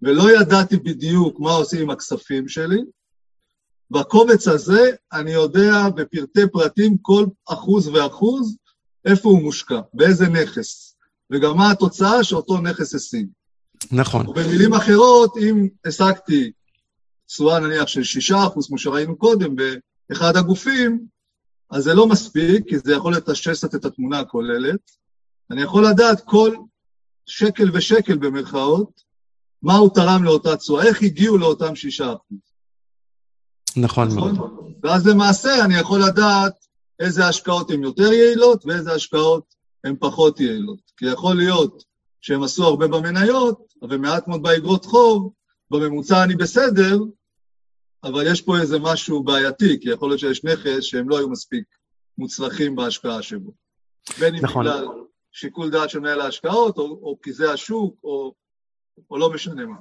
[0.03, 2.81] ולא ידעתי בדיוק מה עושים עם הכספים שלי,
[3.91, 8.57] בקובץ הזה אני יודע בפרטי פרטים כל אחוז ואחוז
[9.05, 10.97] איפה הוא מושקע, באיזה נכס,
[11.31, 13.27] וגם מה התוצאה שאותו נכס השיג.
[13.93, 14.29] נכון.
[14.29, 16.53] ובמילים אחרות, אם השגתי
[17.27, 18.01] תשואה נניח של
[18.33, 19.57] 6%, כמו שראינו קודם,
[20.09, 21.07] באחד הגופים,
[21.71, 23.15] אז זה לא מספיק, כי זה יכול
[23.55, 24.91] קצת את התמונה הכוללת.
[25.51, 26.57] אני יכול לדעת כל
[27.27, 29.06] שקל ושקל במרכאות,
[29.63, 32.07] מה הוא תרם לאותה תשואה, איך הגיעו לאותם 6%.
[33.77, 34.35] נכון מאוד.
[34.35, 34.73] נכון?
[34.83, 36.67] ואז למעשה אני יכול לדעת
[37.01, 40.81] איזה השקעות הן יותר יעילות ואיזה השקעות הן פחות יעילות.
[40.97, 41.85] כי יכול להיות
[42.21, 45.33] שהם עשו הרבה במניות, אבל מעט מאוד באגרות חוב,
[45.71, 46.99] בממוצע אני בסדר,
[48.05, 51.65] אבל יש פה איזה משהו בעייתי, כי יכול להיות שיש נכס שהם לא היו מספיק
[52.19, 53.53] מוצלחים בהשקעה שבו.
[54.19, 54.67] בין אם נכון.
[54.67, 54.87] בגלל
[55.33, 58.35] שיקול דעת של מנהל ההשקעות, או, או כי זה השוק, או,
[59.11, 59.77] או לא משנה מה.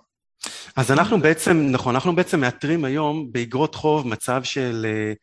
[0.76, 4.86] אז אנחנו בעצם, נכון, אנחנו בעצם מאתרים היום באגרות חוב מצב של...
[4.86, 5.14] אה,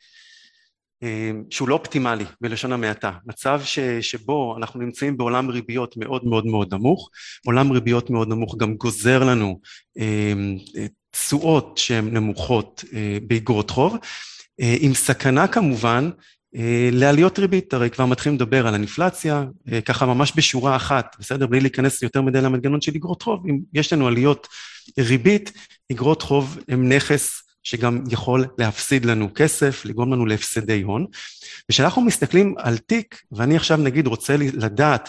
[1.03, 6.47] אה, שהוא לא אופטימלי בלשון המעטה, מצב ש, שבו אנחנו נמצאים בעולם ריביות מאוד מאוד
[6.47, 7.11] מאוד נמוך,
[7.47, 9.61] עולם ריביות מאוד נמוך גם גוזר לנו
[9.99, 10.33] אה,
[10.77, 13.97] אה, תשואות שהן נמוכות אה, באגרות חוב,
[14.61, 16.23] אה, עם סכנה כמובן אה,
[16.93, 21.47] לעליות ריבית, הרי כבר מתחילים לדבר על אינפלציה, אה, ככה ממש בשורה אחת, בסדר?
[21.47, 24.49] בלי להיכנס יותר מדי למנגנון של אגרות חוב, אם יש לנו עליות
[24.99, 25.53] ריבית,
[25.93, 31.07] אגרות חוב הם נכס שגם יכול להפסיד לנו כסף, לגרום לנו להפסדי הון.
[31.71, 35.09] וכשאנחנו מסתכלים על תיק, ואני עכשיו נגיד רוצה לדעת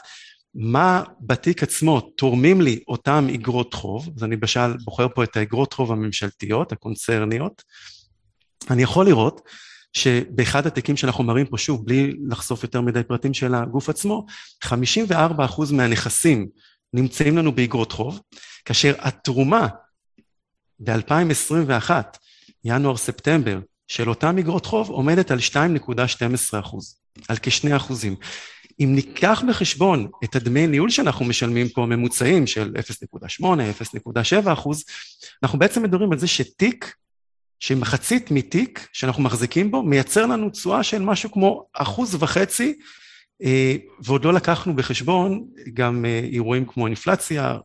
[0.55, 5.73] מה בתיק עצמו תורמים לי אותם אגרות חוב, אז אני בשל בוחר פה את האגרות
[5.73, 7.63] חוב הממשלתיות, הקונצרניות,
[8.69, 9.41] אני יכול לראות
[9.93, 14.25] שבאחד התיקים שאנחנו מראים פה, שוב, בלי לחשוף יותר מדי פרטים של הגוף עצמו,
[14.63, 14.71] 54%
[15.71, 16.47] מהנכסים
[16.93, 18.19] נמצאים לנו באגרות חוב,
[18.65, 19.67] כאשר התרומה
[20.79, 21.91] ב-2021,
[22.65, 26.97] ינואר-ספטמבר, של אותם אגרות חוב עומדת על 2.12 אחוז,
[27.29, 28.15] על כשני אחוזים.
[28.79, 32.73] אם ניקח בחשבון את הדמי ניהול שאנחנו משלמים פה, ממוצעים של
[33.41, 34.83] 0.8, 0.7 אחוז,
[35.43, 36.95] אנחנו בעצם מדברים על זה שתיק,
[37.63, 42.79] שמחצית מתיק שאנחנו מחזיקים בו, מייצר לנו תשואה של משהו כמו אחוז וחצי,
[43.43, 47.57] אה, ועוד לא לקחנו בחשבון גם אה, אירועים כמו אינפלציה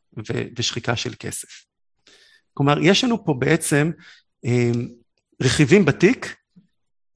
[0.58, 1.48] ושחיקה של כסף.
[2.54, 3.90] כלומר, יש לנו פה בעצם
[4.44, 4.70] אה,
[5.42, 6.36] רכיבים בתיק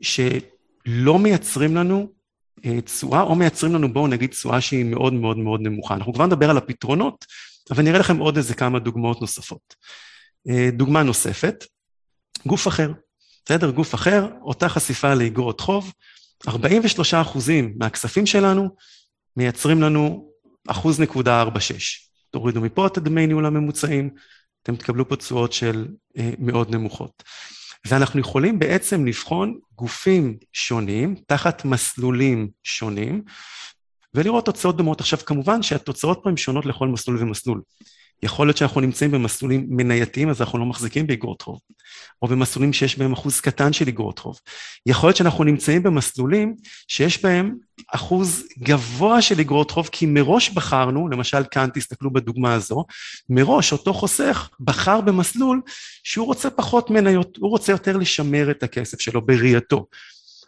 [0.00, 2.12] שלא מייצרים לנו
[2.84, 5.94] תשואה, או מייצרים לנו, בואו נגיד, תשואה שהיא מאוד מאוד מאוד נמוכה.
[5.94, 7.26] אנחנו כבר נדבר על הפתרונות,
[7.70, 9.74] אבל נראה לכם עוד איזה כמה דוגמאות נוספות.
[10.72, 11.64] דוגמה נוספת,
[12.46, 12.92] גוף אחר,
[13.44, 13.70] בסדר?
[13.70, 15.92] גוף אחר, אותה חשיפה לאגרות חוב,
[16.48, 18.68] 43 אחוזים מהכספים שלנו
[19.36, 20.30] מייצרים לנו
[20.68, 22.08] אחוז נקודה 46.
[22.30, 24.10] תורידו מפה את הדמי ניהול הממוצעים,
[24.62, 27.22] אתם תקבלו פה תשואות של אה, מאוד נמוכות.
[27.86, 33.22] ואנחנו יכולים בעצם לבחון גופים שונים, תחת מסלולים שונים,
[34.14, 35.00] ולראות תוצאות דומות.
[35.00, 37.62] עכשיו, כמובן שהתוצאות פה הן שונות לכל מסלול ומסלול.
[38.22, 41.58] יכול להיות שאנחנו נמצאים במסלולים מנייתיים, אז אנחנו לא מחזיקים באגרות חוב,
[42.22, 44.40] או במסלולים שיש בהם אחוז קטן של אגרות חוב.
[44.86, 46.54] יכול להיות שאנחנו נמצאים במסלולים
[46.88, 47.56] שיש בהם
[47.92, 52.84] אחוז גבוה של אגרות חוב, כי מראש בחרנו, למשל כאן תסתכלו בדוגמה הזו,
[53.28, 55.60] מראש אותו חוסך בחר במסלול
[56.04, 59.86] שהוא רוצה פחות מניות, הוא רוצה יותר לשמר את הכסף שלו בראייתו.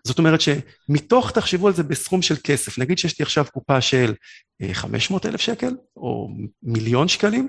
[0.06, 4.14] זאת אומרת שמתוך, תחשבו על זה בסכום של כסף, נגיד שיש לי עכשיו קופה של
[4.72, 6.28] 500 אה, אלף שקל או
[6.62, 7.48] מיליון שקלים,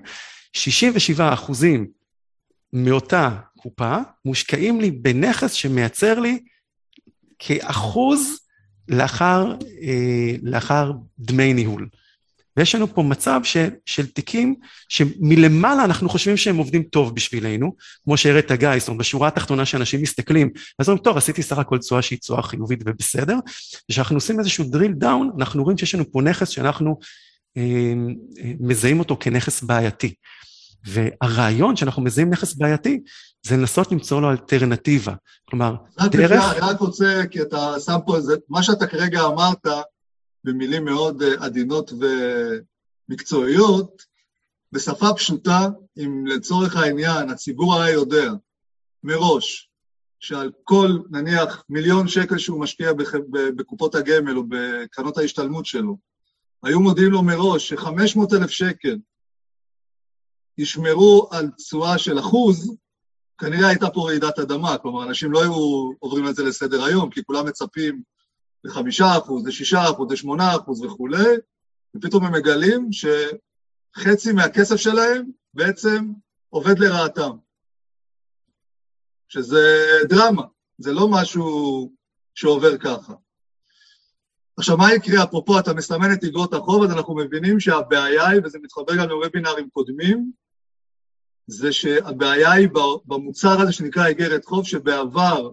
[0.54, 1.88] 67 אחוזים
[2.74, 6.40] מאותה קופה מושקעים לי בנכס שמייצר לי
[7.40, 8.40] כאחוז
[8.88, 11.90] לאחר, אה, לאחר דמי ניהול.
[12.58, 14.56] ויש לנו פה מצב ש, של תיקים
[14.90, 20.02] שמלמעלה אנחנו חושבים שהם עובדים טוב בשבילנו, כמו שהראית גיא, זאת אומרת בשורה התחתונה שאנשים
[20.02, 23.38] מסתכלים, אז אומרים, טוב, עשיתי סך הכל תשואה שהיא תשואה חיובית ובסדר,
[23.90, 27.00] וכשאנחנו עושים איזשהו drill down, אנחנו רואים שיש לנו פה נכס שאנחנו
[27.58, 27.94] אה,
[28.44, 30.14] אה, מזהים אותו כנכס בעייתי.
[30.86, 33.00] והרעיון שאנחנו מזהים נכס בעייתי,
[33.46, 35.14] זה לנסות למצוא לו אלטרנטיבה.
[35.50, 36.32] כלומר, רק דרך...
[36.32, 39.68] אני רק רוצה, כי אתה שם פה איזה, מה שאתה כרגע אמרת,
[40.46, 41.92] במילים מאוד אה, עדינות
[43.10, 44.02] ומקצועיות,
[44.72, 48.32] בשפה פשוטה, אם לצורך העניין הציבור הרי יודע
[49.04, 49.70] מראש
[50.20, 52.92] שעל כל נניח מיליון שקל שהוא משקיע
[53.56, 55.98] בקופות הגמל או בקרנות ההשתלמות שלו,
[56.64, 58.98] היו מודיעים לו מראש ש-500 אלף שקל
[60.58, 62.78] ישמרו על תשואה של אחוז,
[63.38, 67.24] כנראה הייתה פה רעידת אדמה, כלומר, אנשים לא היו עוברים את זה לסדר היום, כי
[67.24, 68.02] כולם מצפים
[68.66, 71.36] לחמישה אחוז, לשישה אחוז, לשמונה אחוז וכולי,
[71.96, 76.12] ופתאום הם מגלים שחצי מהכסף שלהם בעצם
[76.50, 77.32] עובד לרעתם.
[79.28, 79.78] שזה
[80.10, 80.44] דרמה,
[80.78, 81.92] זה לא משהו
[82.36, 83.14] שעובר ככה.
[84.58, 85.24] עכשיו, מה יקרה?
[85.24, 89.70] אפרופו, אתה מסמן את תגרות החוב, אז אנחנו מבינים שהבעיה היא, וזה מתחבר גם לוובינארים
[89.70, 90.32] קודמים,
[91.48, 92.70] זה שהבעיה היא
[93.06, 95.52] במוצר הזה שנקרא איגרת חוב, שבעבר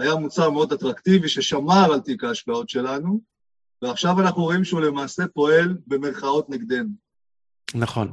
[0.00, 3.20] היה מוצר מאוד אטרקטיבי ששמר על תיק ההשקעות שלנו,
[3.82, 6.90] ועכשיו אנחנו רואים שהוא למעשה פועל במרכאות נגדנו.
[7.74, 8.12] נכון.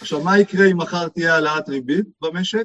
[0.00, 2.64] עכשיו, מה יקרה אם מחר תהיה העלאת ריבית במשק?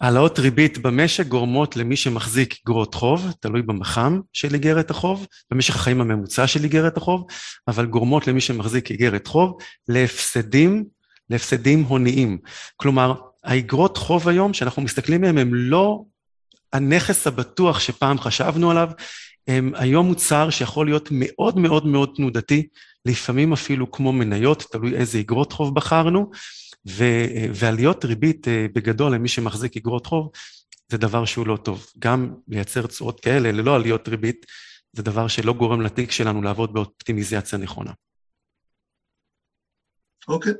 [0.00, 6.00] העלאות ריבית במשק גורמות למי שמחזיק אגרות חוב, תלוי במח"מ של איגרת החוב, במשך החיים
[6.00, 7.26] הממוצע של איגרת החוב,
[7.68, 9.56] אבל גורמות למי שמחזיק איגרת חוב
[9.88, 10.84] להפסדים,
[11.30, 12.38] להפסדים הוניים.
[12.76, 16.04] כלומר, האגרות חוב היום, שאנחנו מסתכלים עליהן, הן לא
[16.72, 18.90] הנכס הבטוח שפעם חשבנו עליו,
[19.48, 22.68] הם היום מוצר שיכול להיות מאוד מאוד מאוד תנודתי,
[23.06, 26.30] לפעמים אפילו כמו מניות, תלוי איזה אגרות חוב בחרנו,
[26.88, 30.30] ו- ועליות ריבית אה, בגדול למי שמחזיק אגרות חוב,
[30.88, 31.86] זה דבר שהוא לא טוב.
[31.98, 34.46] גם לייצר תשואות כאלה ללא עליות ריבית,
[34.92, 37.92] זה דבר שלא גורם לתיק שלנו לעבוד באופטימיזציה נכונה.
[40.28, 40.52] אוקיי.
[40.52, 40.56] Okay.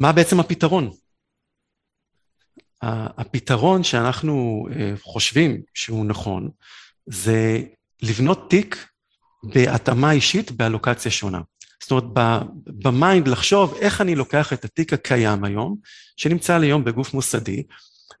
[0.00, 0.90] מה בעצם הפתרון?
[2.82, 6.50] הפתרון שאנחנו אה, חושבים שהוא נכון,
[7.06, 7.60] זה
[8.02, 8.86] לבנות תיק
[9.42, 11.40] בהתאמה אישית באלוקציה שונה.
[11.82, 12.04] זאת אומרת,
[12.66, 15.76] ב mind לחשוב איך אני לוקח את התיק הקיים היום,
[16.16, 17.62] שנמצא היום בגוף מוסדי,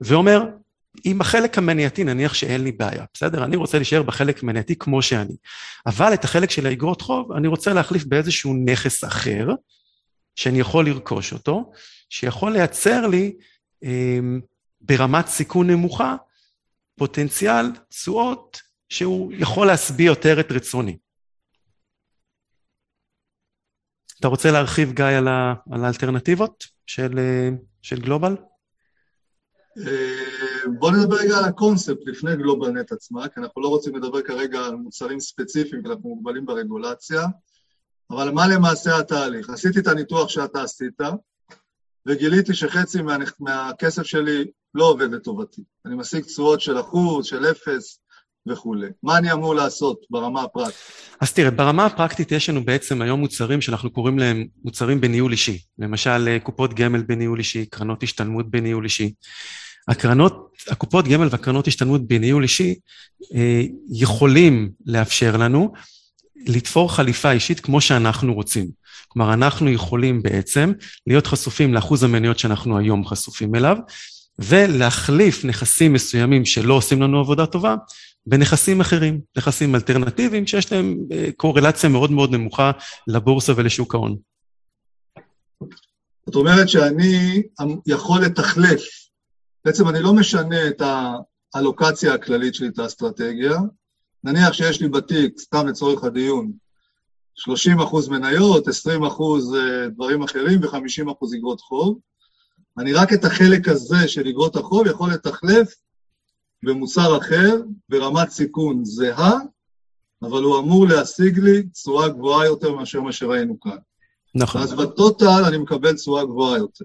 [0.00, 0.44] ואומר,
[1.04, 3.44] עם החלק המנייתי נניח שאין לי בעיה, בסדר?
[3.44, 5.36] אני רוצה להישאר בחלק המנייתי כמו שאני.
[5.86, 9.48] אבל את החלק של האגרות חוב, אני רוצה להחליף באיזשהו נכס אחר,
[10.36, 11.72] שאני יכול לרכוש אותו,
[12.10, 13.32] שיכול לייצר לי
[14.80, 16.16] ברמת סיכון נמוכה,
[16.96, 20.98] פוטנציאל תשואות שהוא יכול להשביע יותר את רצוני.
[24.20, 27.18] אתה רוצה להרחיב, גיא, על, ה, על האלטרנטיבות של,
[27.82, 28.36] של גלובל?
[29.78, 34.58] אה, בואו נדבר רגע על הקונספט לפני גלובלנט עצמה, כי אנחנו לא רוצים לדבר כרגע
[34.58, 37.22] על מוצרים ספציפיים, כי אנחנו מוגבלים ברגולציה,
[38.10, 39.50] אבל מה למעשה התהליך?
[39.50, 41.00] עשיתי את הניתוח שאתה עשית,
[42.06, 45.62] וגיליתי שחצי מה, מהכסף שלי לא עובד לטובתי.
[45.86, 48.00] אני משיג תשואות של אחוז, של אפס
[48.48, 48.86] וכולי.
[49.02, 50.76] מה אני אמור לעשות ברמה הפרקטית?
[51.20, 55.58] אז תראה, ברמה הפרקטית יש לנו בעצם היום מוצרים שאנחנו קוראים להם מוצרים בניהול אישי.
[55.78, 59.12] למשל, אה, קופות גמל בניהול אישי, קרנות השתלמות בניהול אישי.
[59.88, 62.74] הקרנות, הקופות גמל והקרנות השתלמות בניהול אישי
[63.34, 65.72] אה, יכולים לאפשר לנו
[66.46, 68.85] לתפור חליפה אישית כמו שאנחנו רוצים.
[69.08, 70.72] כלומר, אנחנו יכולים בעצם
[71.06, 73.76] להיות חשופים לאחוז המניות שאנחנו היום חשופים אליו,
[74.38, 77.74] ולהחליף נכסים מסוימים שלא עושים לנו עבודה טובה
[78.26, 82.70] בנכסים אחרים, נכסים אלטרנטיביים שיש להם אה, קורלציה מאוד מאוד נמוכה
[83.06, 84.16] לבורסה ולשוק ההון.
[86.26, 87.42] זאת אומרת שאני
[87.86, 88.82] יכול לתחלף,
[89.64, 90.82] בעצם אני לא משנה את
[91.54, 93.58] האלוקציה הכללית שלי, את האסטרטגיה,
[94.24, 96.52] נניח שיש לי בתיק, סתם לצורך הדיון,
[97.36, 101.98] 30 אחוז מניות, 20 אחוז אה, דברים אחרים ו-50 אחוז אגרות חוב.
[102.78, 105.74] אני רק את החלק הזה של אגרות החוב יכול לתחלף
[106.62, 107.56] במוצר אחר,
[107.88, 109.32] ברמת סיכון זהה,
[110.22, 113.76] אבל הוא אמור להשיג לי תשואה גבוהה יותר מאשר מה שראינו כאן.
[114.34, 114.62] נכון.
[114.62, 116.84] אז בטוטל אני מקבל תשואה גבוהה יותר.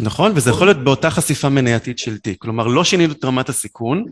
[0.00, 2.42] נכון, וזה יכול להיות באותה חשיפה מנייתית של תיק.
[2.42, 4.04] כלומר, לא שינינו את רמת הסיכון,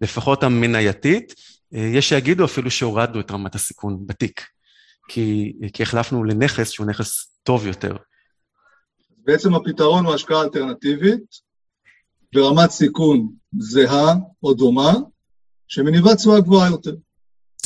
[0.00, 1.34] לפחות המנייתית,
[1.74, 4.55] אה, יש שיגידו אפילו שהורדנו את רמת הסיכון בתיק.
[5.08, 7.96] כי, כי החלפנו לנכס שהוא נכס טוב יותר.
[9.18, 11.46] בעצם הפתרון הוא השקעה אלטרנטיבית
[12.34, 14.92] ברמת סיכון זהה או דומה,
[15.68, 16.94] שמניבה תשואה גבוהה יותר.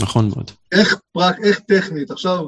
[0.00, 0.50] נכון מאוד.
[0.72, 2.44] איך, פרק, איך טכנית, עכשיו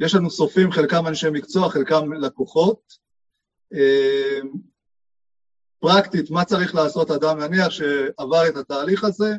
[0.00, 2.80] יש לנו סופים, חלקם אנשי מקצוע, חלקם לקוחות.
[3.74, 4.40] אה,
[5.80, 9.34] פרקטית, מה צריך לעשות אדם, נניח שעבר את התהליך הזה,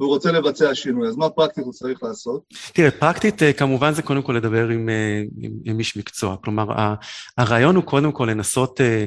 [0.00, 2.42] והוא רוצה לבצע שינוי, אז מה פרקטית הוא צריך לעשות?
[2.72, 6.64] תראה, פרקטית אה, כמובן זה קודם כל לדבר עם, אה, עם, עם איש מקצוע, כלומר
[7.38, 9.04] הרעיון הוא קודם כל לנסות אה,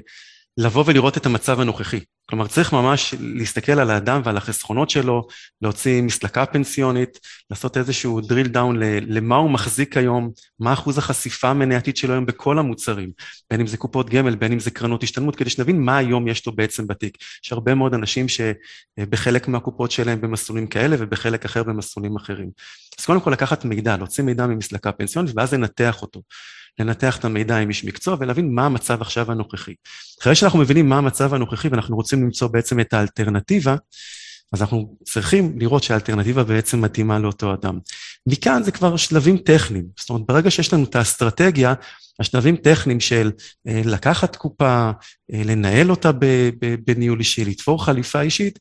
[0.58, 2.00] לבוא ולראות את המצב הנוכחי.
[2.26, 5.28] כלומר, צריך ממש להסתכל על האדם ועל החסכונות שלו,
[5.62, 8.74] להוציא מסלקה פנסיונית, לעשות איזשהו drill down
[9.08, 13.12] למה הוא מחזיק היום, מה אחוז החשיפה המנייתית שלו היום בכל המוצרים,
[13.52, 16.46] בין אם זה קופות גמל, בין אם זה קרנות השתלמות, כדי שנבין מה היום יש
[16.46, 17.18] לו בעצם בתיק.
[17.46, 22.50] יש הרבה מאוד אנשים שבחלק מהקופות שלהם במסלולים כאלה ובחלק אחר במסלולים אחרים.
[23.00, 26.22] אז קודם כל לקחת מידע, להוציא מידע ממסלקה פנסיונית ואז לנתח אותו.
[26.80, 29.74] לנתח את המידע עם איש מקצוע ולהבין מה המצב עכשיו הנוכחי.
[30.22, 33.76] אחרי שאנחנו מבינים מה המצב הנוכחי ואנחנו רוצים למצוא בעצם את האלטרנטיבה,
[34.54, 37.80] אז אנחנו צריכים לראות שהאלטרנטיבה בעצם מתאימה לאותו אדם.
[38.28, 41.74] מכאן זה כבר שלבים טכניים, זאת אומרת, ברגע שיש לנו את האסטרטגיה,
[42.20, 43.32] השלבים טכניים של
[43.68, 44.92] אה, לקחת קופה,
[45.34, 46.12] אה, לנהל אותה
[46.86, 48.60] בניהול אישי, לתפור חליפה אישית,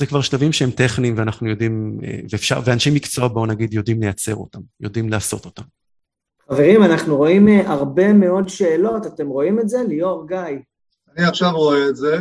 [0.00, 4.34] זה כבר שלבים שהם טכניים ואנחנו יודעים, אה, ואפשר, ואנשי מקצוע, בואו נגיד, יודעים לייצר
[4.34, 5.62] אותם, יודעים לעשות אותם.
[6.48, 9.78] חברים, אנחנו רואים הרבה מאוד שאלות, אתם רואים את זה?
[9.88, 10.58] ליאור, גיא.
[11.16, 12.18] אני עכשיו רואה את זה.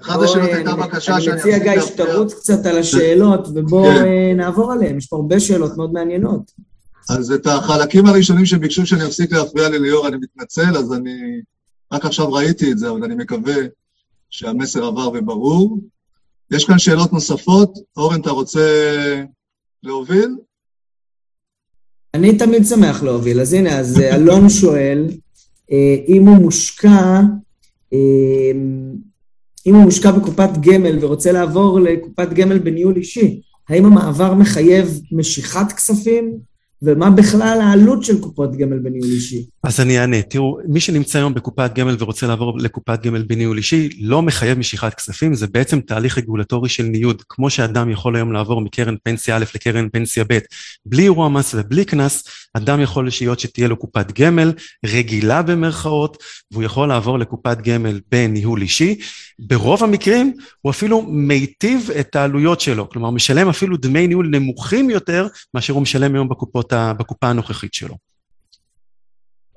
[0.00, 1.32] אחת השאלות הייתה בקשה שאני.
[1.32, 4.04] אני מציע, גיא, שתרוץ קצת על השאלות, ובואו כן.
[4.04, 6.52] אה, נעבור עליהן, יש פה הרבה שאלות מאוד מעניינות.
[7.10, 11.40] אז את החלקים הראשונים שביקשו שאני אפסיק להפריע לליאור, אני מתנצל, אז אני
[11.92, 13.54] רק עכשיו ראיתי את זה, אבל אני מקווה
[14.30, 15.78] שהמסר עבר וברור.
[16.50, 17.78] יש כאן שאלות נוספות.
[17.96, 18.60] אורן, אתה רוצה
[19.82, 20.36] להוביל?
[22.14, 25.06] אני תמיד שמח להוביל, אז הנה, אז אה, אלון שואל,
[25.72, 27.20] אה, אם הוא מושקע,
[29.66, 35.72] אם הוא מושקע בקופת גמל ורוצה לעבור לקופת גמל בניהול אישי, האם המעבר מחייב משיכת
[35.76, 36.32] כספים?
[36.82, 39.44] ומה בכלל העלות של קופות גמל בניהול אישי?
[39.62, 40.22] אז אני אענה.
[40.22, 44.94] תראו, מי שנמצא היום בקופת גמל ורוצה לעבור לקופת גמל בניהול אישי, לא מחייב משיכת
[44.94, 47.22] כספים, זה בעצם תהליך רגולטורי של ניוד.
[47.28, 50.38] כמו שאדם יכול היום לעבור מקרן פנסיה א' לקרן פנסיה ב',
[50.86, 52.24] בלי אירוע מס ובלי קנס,
[52.56, 54.52] אדם יכול להיות שתהיה לו קופת גמל
[54.86, 58.98] רגילה במרכאות, והוא יכול לעבור לקופת גמל בניהול אישי.
[59.38, 65.26] ברוב המקרים הוא אפילו מיטיב את העלויות שלו, כלומר משלם אפילו דמי ניהול נמוכים יותר
[65.54, 67.94] מאשר הוא משלם היום בקופות, בקופה הנוכחית שלו.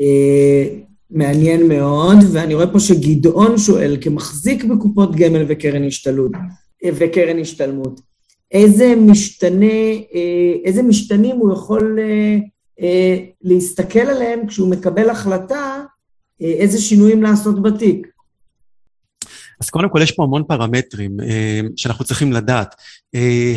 [0.02, 0.68] אה,
[1.12, 6.32] מעניין מאוד, ואני רואה פה שגדעון שואל, כמחזיק בקופות גמל וקרן השתלות,
[6.84, 8.02] אה, וקרן השתלמות,
[8.52, 9.66] איזה משתנה,
[10.16, 12.00] אה, איזה משתנים הוא יכול
[13.42, 15.84] להסתכל עליהם כשהוא מקבל החלטה
[16.40, 18.08] איזה שינויים לעשות בתיק?
[19.62, 21.18] אז קודם כל יש פה המון פרמטרים
[21.76, 22.76] שאנחנו צריכים לדעת.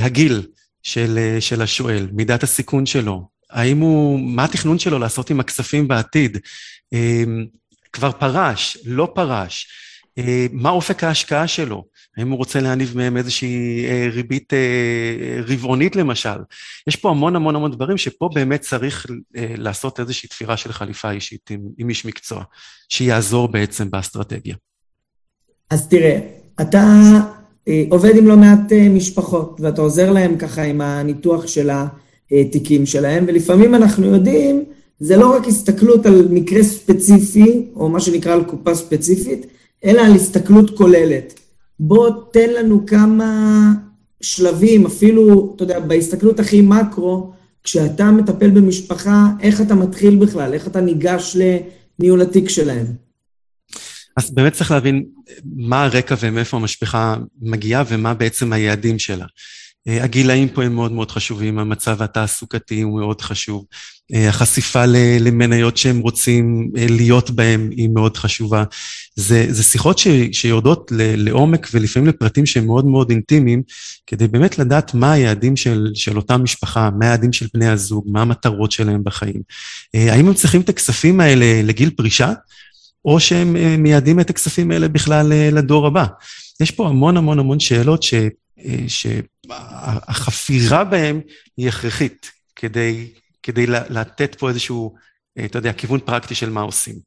[0.02, 0.46] הגיל
[0.82, 6.38] של, של השואל, מידת הסיכון שלו, האם הוא, מה התכנון שלו לעשות עם הכספים בעתיד?
[7.92, 9.66] כבר פרש, לא פרש,
[10.18, 11.84] אה, מה אופק ההשקעה שלו?
[12.16, 16.38] האם הוא רוצה להניב מהם איזושהי אה, ריבית אה, רבעונית למשל?
[16.86, 21.50] יש פה המון המון המון דברים שפה באמת צריך לעשות איזושהי תפירה של חליפה אישית
[21.50, 22.42] עם, עם איש מקצוע,
[22.88, 24.56] שיעזור בעצם באסטרטגיה.
[25.70, 26.18] אז תראה,
[26.60, 27.00] אתה
[27.90, 31.70] עובד עם לא מעט משפחות, ואתה עוזר להם ככה עם הניתוח של
[32.30, 34.64] התיקים שלהם, ולפעמים אנחנו יודעים,
[35.00, 39.46] זה לא רק הסתכלות על מקרה ספציפי, או מה שנקרא על קופה ספציפית,
[39.84, 41.41] אלא על הסתכלות כוללת.
[41.80, 43.72] בוא תן לנו כמה
[44.20, 50.54] שלבים, אפילו, אתה יודע, בהסתכלות הכי מקרו, כשאתה מטפל במשפחה, איך אתה מתחיל בכלל?
[50.54, 52.86] איך אתה ניגש לניהול התיק שלהם?
[54.16, 55.04] אז באמת צריך להבין
[55.44, 59.26] מה הרקע ומאיפה המשפחה מגיעה ומה בעצם היעדים שלה.
[59.88, 63.64] אה, הגילאים פה הם מאוד מאוד חשובים, המצב התעסוקתי הוא מאוד חשוב,
[64.14, 64.84] אה, החשיפה
[65.20, 68.64] למניות שהם רוצים אה, להיות בהם היא מאוד חשובה.
[69.16, 73.62] זה, זה שיחות ש, שיורדות לעומק ולפעמים לפרטים שהם מאוד מאוד אינטימיים,
[74.06, 78.22] כדי באמת לדעת מה היעדים של, של אותה משפחה, מה היעדים של בני הזוג, מה
[78.22, 79.42] המטרות שלהם בחיים.
[79.94, 82.32] האם הם צריכים את הכספים האלה לגיל פרישה,
[83.04, 86.06] או שהם מייעדים את הכספים האלה בכלל לדור הבא.
[86.60, 88.14] יש פה המון המון המון שאלות ש...
[88.88, 91.20] שהחפירה בהם
[91.56, 94.94] היא הכרחית כדי, כדי לתת פה איזשהו,
[95.44, 96.98] אתה יודע, כיוון פרקטי של מה עושים.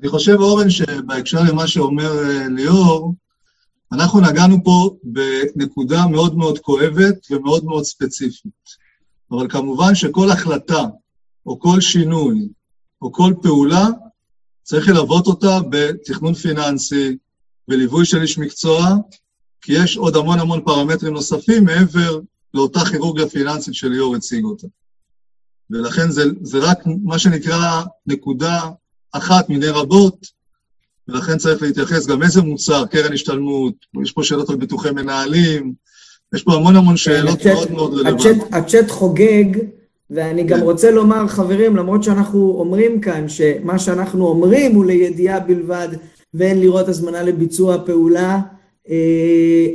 [0.00, 3.14] אני חושב, אורן, שבהקשר למה שאומר אה, ליאור,
[3.92, 4.96] אנחנו נגענו פה
[5.54, 8.86] בנקודה מאוד מאוד כואבת ומאוד מאוד ספציפית.
[9.30, 10.82] אבל כמובן שכל החלטה,
[11.46, 12.48] או כל שינוי,
[13.02, 13.86] או כל פעולה,
[14.62, 17.16] צריך ללוות אותה בתכנון פיננסי,
[17.68, 18.94] בליווי של איש מקצוע,
[19.66, 22.20] כי יש עוד המון המון פרמטרים נוספים מעבר
[22.54, 24.66] לאותה כירורגיה פיננסית שליאור הציג אותה.
[25.70, 28.60] ולכן זה, זה רק מה שנקרא נקודה
[29.12, 30.26] אחת מיני רבות,
[31.08, 35.74] ולכן צריך להתייחס גם איזה מוצר, קרן השתלמות, יש פה שאלות על ביטוחי מנהלים,
[36.34, 38.36] יש פה המון המון שאלות הצ'ט, מאוד מאוד רלוונטיות.
[38.52, 39.58] הצ'אט חוגג,
[40.10, 40.64] ואני גם כן.
[40.64, 45.88] רוצה לומר, חברים, למרות שאנחנו אומרים כאן שמה שאנחנו אומרים הוא לידיעה בלבד,
[46.34, 48.40] ואין לראות הזמנה לביצוע פעולה,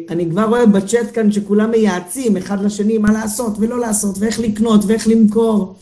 [0.10, 4.82] אני כבר רואה בצ'אט כאן שכולם מייעצים אחד לשני מה לעשות ולא לעשות ואיך לקנות
[4.88, 5.76] ואיך למכור.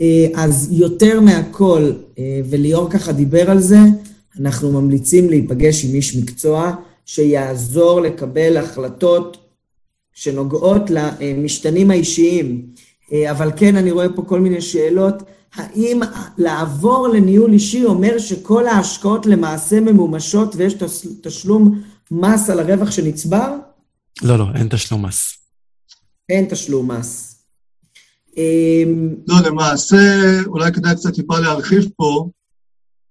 [0.00, 3.78] אה, אז יותר מהכל, אה, וליאור ככה דיבר על זה,
[4.40, 6.74] אנחנו ממליצים להיפגש עם איש מקצוע
[7.06, 9.36] שיעזור לקבל החלטות
[10.14, 12.62] שנוגעות למשתנים האישיים.
[13.30, 15.14] אבל כן, אני רואה פה כל מיני שאלות.
[15.54, 16.00] האם
[16.38, 20.74] לעבור לניהול אישי אומר שכל ההשקעות למעשה ממומשות ויש
[21.22, 23.54] תשלום מס על הרווח שנצבר?
[24.22, 25.38] לא, לא, אין תשלום מס.
[26.28, 27.42] אין תשלום מס.
[28.36, 29.96] אמ, לא, למעשה,
[30.46, 32.30] אולי כדאי קצת טיפה להרחיב פה,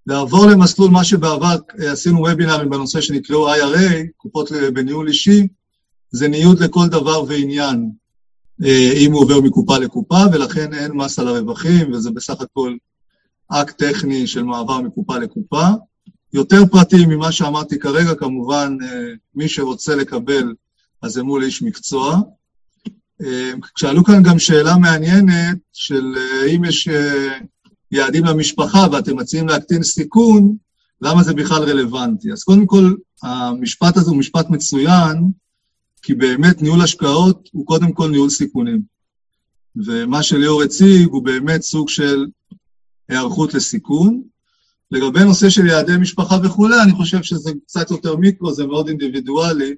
[0.07, 5.47] לעבור למסלול מה שבעבר אה, עשינו וובינארים בנושא שנקראו IRA, קופות בניהול אישי,
[6.11, 7.89] זה ניוד לכל דבר ועניין,
[8.65, 12.75] אה, אם הוא עובר מקופה לקופה, ולכן אין מס על הרווחים, וזה בסך הכל
[13.47, 15.67] אקט טכני של מעבר מקופה לקופה.
[16.37, 20.53] יותר פרטים ממה שאמרתי כרגע, כמובן, אה, מי שרוצה לקבל,
[21.01, 22.21] אז זה מול איש מקצוע.
[23.21, 26.89] אה, כשעלו כאן גם שאלה מעניינת של אה, אם יש
[27.91, 30.55] יעדים למשפחה ואתם מציעים להקטין סיכון,
[31.01, 32.31] למה זה בכלל רלוונטי?
[32.31, 35.31] אז קודם כל, המשפט הזה הוא משפט מצוין,
[36.01, 38.81] כי באמת ניהול השקעות הוא קודם כל ניהול סיכונים.
[39.85, 42.25] ומה שליאור הציג הוא באמת סוג של
[43.09, 44.21] היערכות לסיכון.
[44.91, 49.75] לגבי נושא של יעדי משפחה וכולי, אני חושב שזה קצת יותר מיקרו, זה מאוד אינדיבידואלי,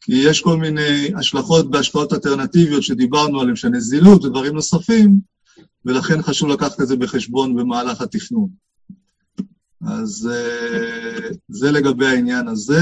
[0.00, 5.16] כי יש כל מיני השלכות בהשפעות אלטרנטיביות שדיברנו עליהן, של נזילות ודברים נוספים,
[5.84, 8.48] ולכן חשוב לקחת את זה בחשבון במהלך התכנון.
[9.86, 12.80] אז אה, זה לגבי העניין הזה.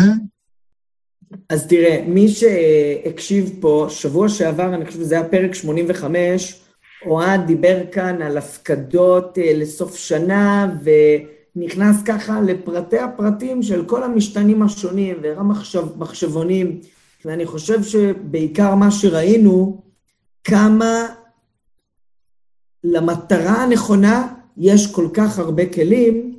[1.48, 6.60] אז תראה, מי שהקשיב פה, שבוע שעבר, אני חושב שזה היה פרק 85,
[7.06, 10.90] אוהד דיבר כאן על הפקדות אה, לסוף שנה, ו...
[11.56, 16.80] נכנס ככה לפרטי הפרטים של כל המשתנים השונים והמחשבונים,
[17.24, 19.82] ואני חושב שבעיקר מה שראינו,
[20.44, 21.06] כמה
[22.84, 26.34] למטרה הנכונה יש כל כך הרבה כלים,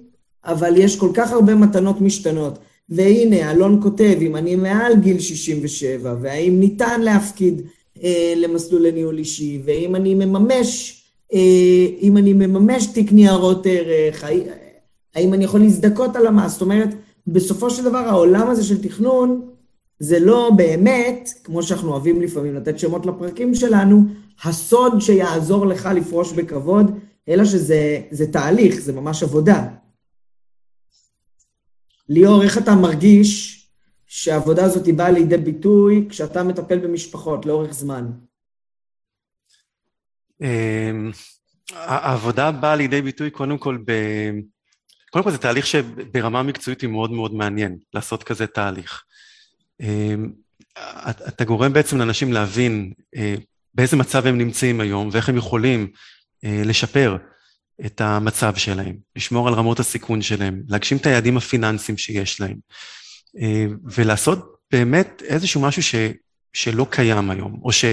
[0.45, 2.59] אבל יש כל כך הרבה מתנות משתנות.
[2.89, 7.61] והנה, אלון כותב, אם אני מעל גיל 67, והאם ניתן להפקיד
[8.03, 11.01] אה, למסלול לניהול אישי, ואם אני מממש,
[11.33, 11.39] אה,
[12.01, 14.23] אם אני מממש תיק ניירות ערך,
[15.15, 16.51] האם אני יכול להזדכות על המס?
[16.51, 16.89] זאת אומרת,
[17.27, 19.51] בסופו של דבר העולם הזה של תכנון,
[19.99, 24.03] זה לא באמת, כמו שאנחנו אוהבים לפעמים לתת שמות לפרקים שלנו,
[24.43, 26.99] הסוד שיעזור לך לפרוש בכבוד,
[27.29, 29.67] אלא שזה תהליך, זה ממש עבודה.
[32.09, 33.61] ליאור, איך אתה מרגיש
[34.07, 38.11] שהעבודה הזאת באה לידי ביטוי כשאתה מטפל במשפחות לאורך זמן?
[40.41, 41.11] אמ,
[41.73, 43.91] העבודה באה לידי ביטוי קודם כל ב...
[45.15, 49.03] קודם כל זה תהליך שברמה מקצועית היא מאוד מאוד מעניין, לעשות כזה תהליך.
[49.81, 50.31] אמ,
[51.27, 53.35] אתה גורם בעצם לאנשים להבין אה,
[53.73, 55.87] באיזה מצב הם נמצאים היום ואיך הם יכולים
[56.45, 57.17] אה, לשפר
[57.85, 62.57] את המצב שלהם, לשמור על רמות הסיכון שלהם, להגשים את היעדים הפיננסיים שיש להם,
[63.41, 65.95] אה, ולעשות באמת איזשהו משהו ש,
[66.53, 67.85] שלא קיים היום, או, ש,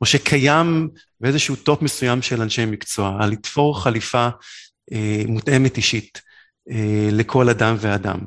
[0.00, 0.88] או שקיים
[1.20, 4.28] באיזשהו top מסוים של אנשי מקצוע, על לתפור חליפה
[5.26, 6.27] מותאמת אישית
[7.12, 8.18] לכל אדם ואדם.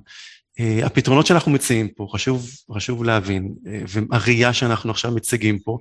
[0.84, 3.54] הפתרונות שאנחנו מציעים פה, חשוב, חשוב להבין,
[3.88, 5.78] והראייה שאנחנו עכשיו מציגים פה,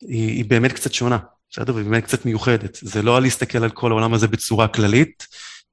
[0.00, 1.18] היא, היא באמת קצת שונה.
[1.50, 1.72] בסדר?
[1.76, 2.78] ובאמת קצת מיוחדת.
[2.82, 5.26] זה לא להסתכל על כל העולם הזה בצורה כללית,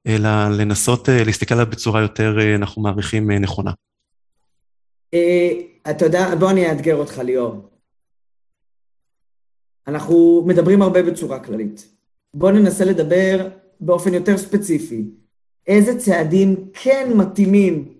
[0.06, 3.72] אלא לנסות אה, להסתכל עליו בצורה יותר, אה, אנחנו מעריכים, אה, נכונה.
[5.90, 7.70] אתה יודע, בוא אני אאתגר אותך, ליאור.
[9.86, 11.88] אנחנו מדברים הרבה בצורה כללית.
[12.34, 13.48] בוא ננסה לדבר
[13.80, 15.04] באופן יותר ספציפי.
[15.66, 17.98] איזה צעדים כן מתאימים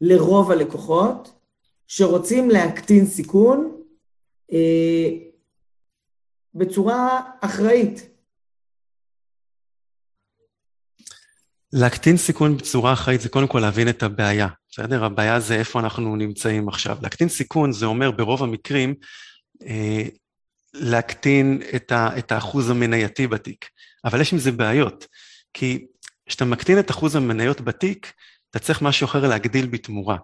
[0.00, 1.32] לרוב הלקוחות
[1.86, 3.82] שרוצים להקטין סיכון
[6.54, 8.08] בצורה אחראית.
[11.72, 15.04] להקטין סיכון בצורה אחראית זה קודם כל להבין את הבעיה, בסדר?
[15.04, 16.98] הבעיה זה איפה אנחנו נמצאים עכשיו.
[17.02, 18.94] להקטין סיכון זה אומר ברוב המקרים
[19.66, 20.02] אה,
[20.74, 23.68] להקטין את, ה, את האחוז המנייתי בתיק,
[24.04, 25.06] אבל יש עם זה בעיות,
[25.54, 25.86] כי
[26.26, 28.12] כשאתה מקטין את אחוז המניות בתיק,
[28.50, 30.16] אתה צריך משהו אחר להגדיל בתמורה.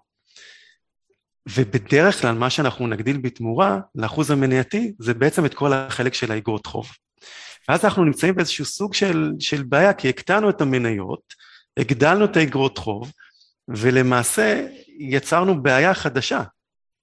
[1.56, 6.66] ובדרך כלל מה שאנחנו נגדיל בתמורה לאחוז המנייתי זה בעצם את כל החלק של האגרות
[6.66, 6.88] חוב.
[7.68, 11.34] ואז אנחנו נמצאים באיזשהו סוג של, של בעיה כי הקטנו את המניות,
[11.76, 13.12] הגדלנו את האגרות חוב
[13.68, 14.66] ולמעשה
[14.98, 16.42] יצרנו בעיה חדשה.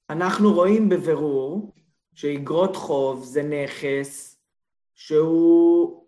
[0.09, 1.73] אנחנו רואים בבירור
[2.15, 4.37] שאגרות חוב זה נכס
[4.95, 6.05] שהוא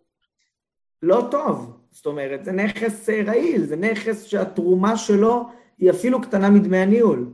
[1.01, 6.77] לא טוב, זאת אומרת זה נכס רעיל, זה נכס שהתרומה שלו היא אפילו קטנה מדמי
[6.77, 7.33] הניהול.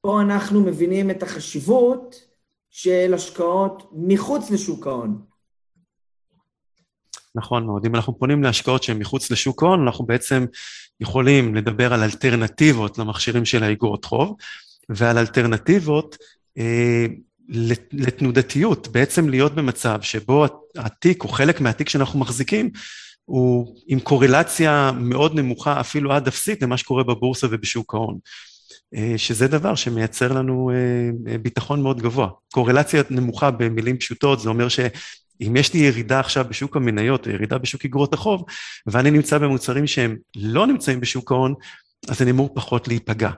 [0.00, 2.26] פה אנחנו מבינים את החשיבות
[2.70, 5.22] של השקעות מחוץ לשוק ההון.
[7.34, 7.86] נכון מאוד.
[7.86, 10.46] אם אנחנו פונים להשקעות שהן מחוץ לשוק ההון, אנחנו בעצם
[11.00, 14.36] יכולים לדבר על אלטרנטיבות למכשירים של האגרות חוב,
[14.88, 16.16] ועל אלטרנטיבות
[16.58, 17.06] אה,
[17.92, 20.46] לתנודתיות, בעצם להיות במצב שבו
[20.76, 22.70] התיק, או חלק מהתיק שאנחנו מחזיקים,
[23.24, 28.18] הוא עם קורלציה מאוד נמוכה, אפילו עד אפסית, למה שקורה בבורסה ובשוק ההון.
[28.94, 32.28] אה, שזה דבר שמייצר לנו אה, ביטחון מאוד גבוה.
[32.52, 37.58] קורלציה נמוכה במילים פשוטות, זה אומר שאם יש לי ירידה עכשיו בשוק המניות, או ירידה
[37.58, 38.44] בשוק אגרות החוב,
[38.86, 41.54] ואני נמצא במוצרים שהם לא נמצאים בשוק ההון,
[42.08, 43.30] אז אני אמור פחות להיפגע,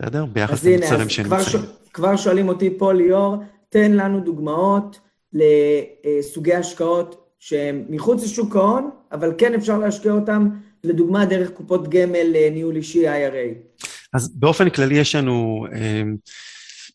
[0.00, 0.24] בסדר?
[0.24, 1.62] ביחס למוצרים שנמצאים.
[1.92, 3.36] כבר, שואלים אותי פה, ליאור,
[3.68, 5.00] תן לנו דוגמאות
[5.32, 10.48] לסוגי השקעות שהם מחוץ לשוק ההון, אבל כן אפשר להשקיע אותם,
[10.84, 13.86] לדוגמה, דרך קופות גמל לניהול אישי IRA.
[14.12, 16.16] אז באופן כללי יש לנו, אמ,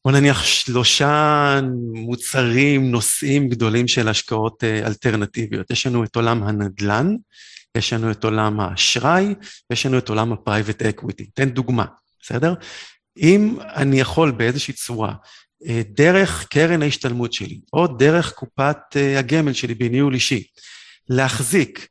[0.06, 1.60] בוא נניח שלושה
[1.93, 5.72] מוצרים, נושאים גדולים של השקעות אה, אלטרנטיביות.
[5.72, 7.16] יש לנו את עולם הנדל"ן,
[7.78, 9.36] יש לנו את עולם האשראי,
[9.70, 11.24] ויש לנו את עולם ה-private equity.
[11.34, 11.86] תן דוגמה,
[12.22, 12.53] בסדר?
[13.18, 15.13] אם אני יכול באיזושהי צורה,
[15.68, 20.43] אה, דרך קרן ההשתלמות שלי, או דרך קופת אה, הגמל שלי בניהול אישי,
[21.09, 21.88] להחזיק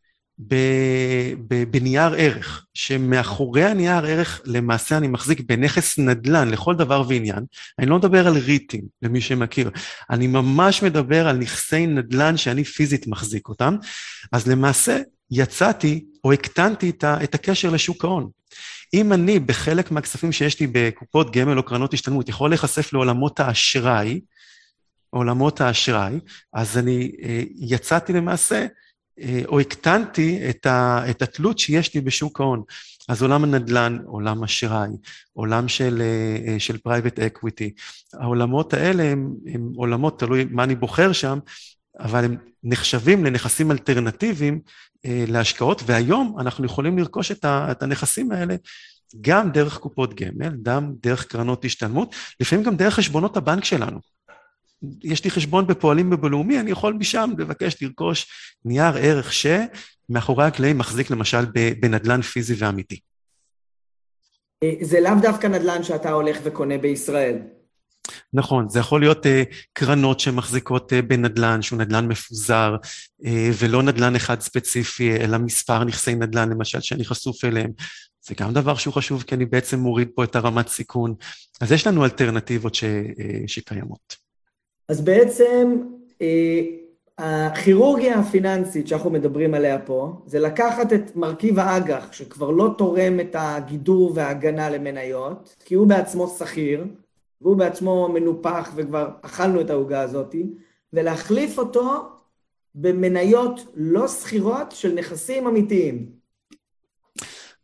[1.71, 7.45] בנייר ערך, שמאחורי הנייר ערך למעשה אני מחזיק בנכס נדל"ן לכל דבר ועניין,
[7.79, 9.71] אני לא מדבר על ריטים, למי שמכיר,
[10.11, 13.77] אני ממש מדבר על נכסי נדל"ן שאני פיזית מחזיק אותם,
[14.33, 14.99] אז למעשה
[15.31, 18.31] יצאתי או הקטנתי את הקשר לשוק ההון.
[18.95, 24.21] אם אני בחלק מהכספים שיש לי בקופות גמל או קרנות השתלמות יכול להיחשף לעולמות האשראי,
[25.11, 26.21] עולמות האשראי,
[26.53, 28.67] אז אני אה, יצאתי למעשה
[29.21, 32.63] אה, או הקטנתי את, ה, את התלות שיש לי בשוק ההון.
[33.09, 34.89] אז עולם הנדל"ן, עולם אשראי,
[35.33, 37.71] עולם של, אה, של private equity,
[38.13, 41.39] העולמות האלה הם, הם עולמות, תלוי מה אני בוחר שם,
[41.99, 44.61] אבל הם נחשבים לנכסים אלטרנטיביים
[45.05, 48.57] להשקעות, והיום אנחנו יכולים לרכוש את הנכסים האלה
[49.21, 53.99] גם דרך קופות גמל, גם דרך קרנות השתלמות, לפעמים גם דרך חשבונות הבנק שלנו.
[55.03, 58.27] יש לי חשבון בפועלים ובלאומי, אני יכול משם לבקש לרכוש
[58.65, 61.45] נייר ערך שמאחורי הקלעים מחזיק למשל
[61.81, 63.01] בנדלן פיזי ואמיתי.
[64.63, 67.39] אה, זה לאו דווקא נדל"ן שאתה הולך וקונה בישראל.
[68.33, 69.29] נכון, זה יכול להיות uh,
[69.73, 72.77] קרנות שמחזיקות uh, בנדל"ן, שהוא נדל"ן מפוזר,
[73.23, 73.27] uh,
[73.59, 77.71] ולא נדל"ן אחד ספציפי, אלא מספר נכסי נדל"ן, למשל, שאני חשוף אליהם.
[78.27, 81.15] זה גם דבר שהוא חשוב, כי אני בעצם מוריד פה את הרמת סיכון.
[81.61, 82.85] אז יש לנו אלטרנטיבות ש,
[83.47, 84.17] שקיימות.
[84.89, 85.77] אז בעצם
[87.19, 93.37] הכירורגיה הפיננסית שאנחנו מדברים עליה פה, זה לקחת את מרכיב האג"ח, שכבר לא תורם את
[93.39, 96.85] הגידור וההגנה למניות, כי הוא בעצמו שכיר,
[97.41, 100.35] והוא בעצמו מנופח וכבר אכלנו את העוגה הזאת,
[100.93, 102.09] ולהחליף אותו
[102.75, 106.07] במניות לא שכירות של נכסים אמיתיים.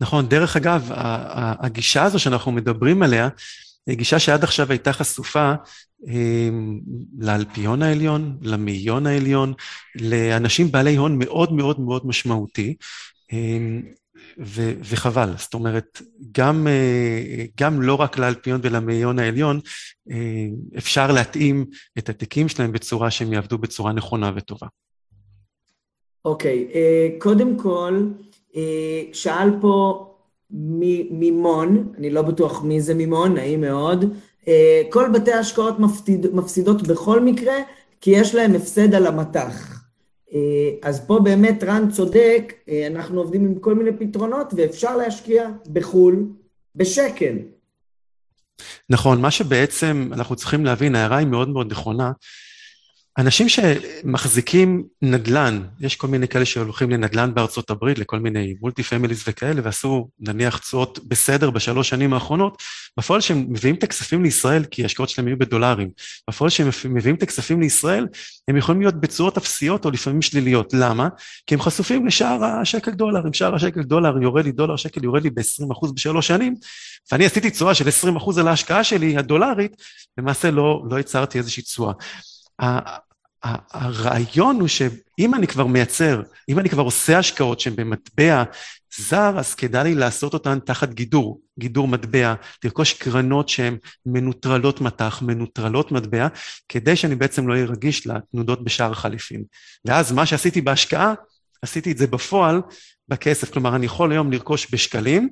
[0.00, 0.90] נכון, דרך אגב,
[1.60, 3.28] הגישה הזו שאנחנו מדברים עליה,
[3.88, 5.54] גישה שעד עכשיו הייתה חשופה
[6.06, 6.80] אמ,
[7.18, 9.52] לאלפיון העליון, למאיון העליון,
[9.94, 12.74] לאנשים בעלי הון מאוד מאוד מאוד משמעותי,
[13.32, 13.82] אמ,
[14.38, 16.02] ו- וחבל, זאת אומרת,
[16.32, 19.60] גם, אה, גם לא רק לאלפיון ולמאיון העליון,
[20.10, 20.46] אה,
[20.78, 21.66] אפשר להתאים
[21.98, 24.66] את התיקים שלהם בצורה שהם יעבדו בצורה נכונה וטובה.
[26.24, 28.06] אוקיי, okay, אה, קודם כל,
[29.12, 30.06] שאל פה
[31.10, 34.04] מימון, אני לא בטוח מי זה מימון, נעים מאוד.
[34.90, 37.54] כל בתי ההשקעות מפסיד, מפסידות בכל מקרה,
[38.00, 39.79] כי יש להם הפסד על המטח.
[40.34, 40.38] אה,
[40.82, 46.26] אז פה באמת רן צודק, אה, אנחנו עובדים עם כל מיני פתרונות, ואפשר להשקיע בחו"ל
[46.76, 47.34] בשקל.
[48.90, 52.12] נכון, מה שבעצם אנחנו צריכים להבין, ההערה היא מאוד מאוד נכונה.
[53.18, 59.24] אנשים שמחזיקים נדל"ן, יש כל מיני כאלה שהולכים לנדל"ן בארצות הברית, לכל מיני multi families
[59.28, 62.62] וכאלה, ועשו נניח תשואות בסדר בשלוש שנים האחרונות,
[62.98, 65.90] בפועל שהם מביאים את הכספים לישראל, כי ההשקעות שלהם יהיו בדולרים,
[66.28, 68.06] בפועל שהם מביאים את הכספים לישראל,
[68.48, 70.74] הם יכולים להיות בתשואות אפסיות או לפעמים שליליות.
[70.74, 71.08] למה?
[71.46, 75.22] כי הם חשופים לשער השקל דולר, אם שער השקל דולר יורד לי, דולר שקל יורד
[75.22, 76.54] לי ב-20% בשלוש שנים,
[77.12, 79.76] ואני עשיתי תשואה של 20% על ההשקעה שלי, הדולרית,
[80.18, 81.92] למעשה לא, לא יצרתי איזושהי תשואה.
[83.42, 88.42] הרעיון הוא שאם אני כבר מייצר, אם אני כבר עושה השקעות שהן במטבע
[88.96, 92.34] זר, אז כדאי לי לעשות אותן תחת גידור, גידור מטבע,
[92.64, 96.28] לרכוש קרנות שהן מנוטרלות מטח, מנוטרלות מטבע,
[96.68, 99.42] כדי שאני בעצם לא אהיה רגיש לתנודות בשער החליפין.
[99.84, 101.14] ואז מה שעשיתי בהשקעה,
[101.62, 102.60] עשיתי את זה בפועל
[103.08, 105.28] בכסף, כלומר אני יכול היום לרכוש בשקלים,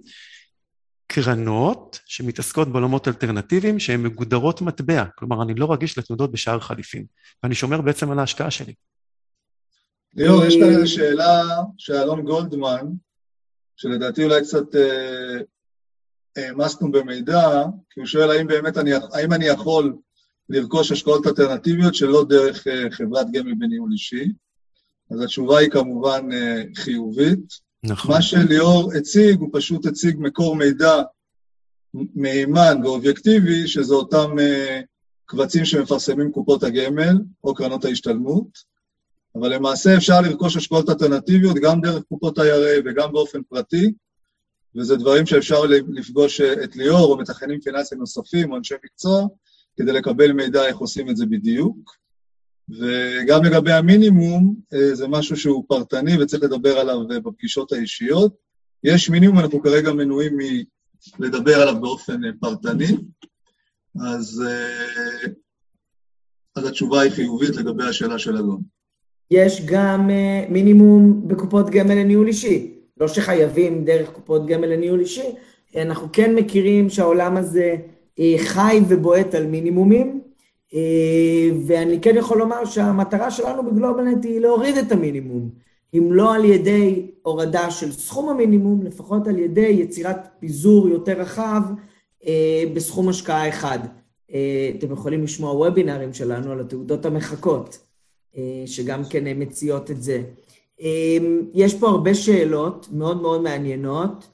[1.12, 7.04] קרנות שמתעסקות בעולמות אלטרנטיביים שהן מגודרות מטבע, כלומר אני לא רגיש לתנודות בשער חליפין,
[7.42, 8.74] ואני שומר בעצם על ההשקעה שלי.
[10.14, 11.42] ליאור, יש כאן איזו שאלה
[11.78, 12.86] שאלון גולדמן,
[13.76, 14.64] שלדעתי אולי קצת
[16.36, 19.96] העמסנו אה, במידע, כי הוא שואל האם באמת אני, האם אני יכול
[20.48, 24.32] לרכוש השקעות אלטרנטיביות שלא דרך אה, חברת גמל בניהול אישי,
[25.10, 27.67] אז התשובה היא כמובן אה, חיובית.
[27.84, 28.14] נכון.
[28.14, 31.02] מה שליאור הציג, הוא פשוט הציג מקור מידע
[31.94, 34.84] מהימן ואובייקטיבי, שזה אותם uh,
[35.26, 38.78] קבצים שמפרסמים קופות הגמל או קרנות ההשתלמות,
[39.34, 43.92] אבל למעשה אפשר לרכוש השקעות אלטרנטיביות גם דרך קופות ה-IRA וגם באופן פרטי,
[44.76, 49.26] וזה דברים שאפשר לפגוש את ליאור או מתכננים פיננסיים נוספים או אנשי מקצוע,
[49.76, 51.96] כדי לקבל מידע איך עושים את זה בדיוק.
[52.70, 58.34] וגם לגבי המינימום, אה, זה משהו שהוא פרטני וצריך לדבר עליו אה, בפגישות האישיות.
[58.84, 60.38] יש מינימום, אנחנו כרגע מנועים
[61.18, 62.96] מלדבר עליו באופן אה, פרטני,
[64.00, 64.42] אז,
[66.56, 68.62] אז התשובה היא חיובית לגבי השאלה של אלון.
[69.30, 70.10] יש גם
[70.48, 72.74] מינימום בקופות גמל לניהול אישי.
[73.00, 75.30] לא שחייבים דרך קופות גמל לניהול אישי,
[75.76, 77.76] אנחנו כן מכירים שהעולם הזה
[78.38, 80.20] חי ובועט על מינימומים,
[81.66, 85.50] ואני כן יכול לומר שהמטרה שלנו בגלובלנט היא להוריד את המינימום.
[85.94, 91.62] אם לא על ידי הורדה של סכום המינימום, לפחות על ידי יצירת פיזור יותר רחב
[92.26, 93.78] אה, בסכום השקעה אחד.
[94.32, 97.78] אה, אתם יכולים לשמוע וובינארים שלנו על התעודות המחכות,
[98.66, 100.22] שגם כן מציעות את זה.
[101.54, 104.28] יש פה הרבה שאלות מאוד מאוד מעניינות,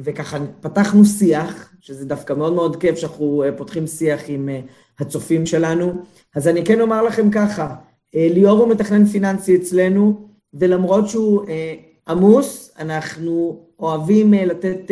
[0.00, 4.48] וככה פתחנו שיח, שזה דווקא מאוד מאוד כיף שאנחנו פותחים שיח עם
[5.00, 5.92] הצופים שלנו.
[6.34, 7.74] אז אני כן אומר לכם ככה,
[8.14, 11.74] אה, ליאור הוא מתכנן פיננסי אצלנו, ולמרות שהוא אה,
[12.08, 14.90] עמוס, אנחנו אוהבים אה, לתת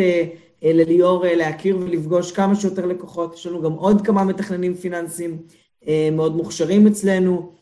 [0.62, 3.34] לליאור להכיר ולפגוש כמה שיותר לקוחות.
[3.34, 5.38] יש לנו גם עוד כמה מתכננים פיננסיים
[6.12, 7.52] מאוד מוכשרים אצלנו.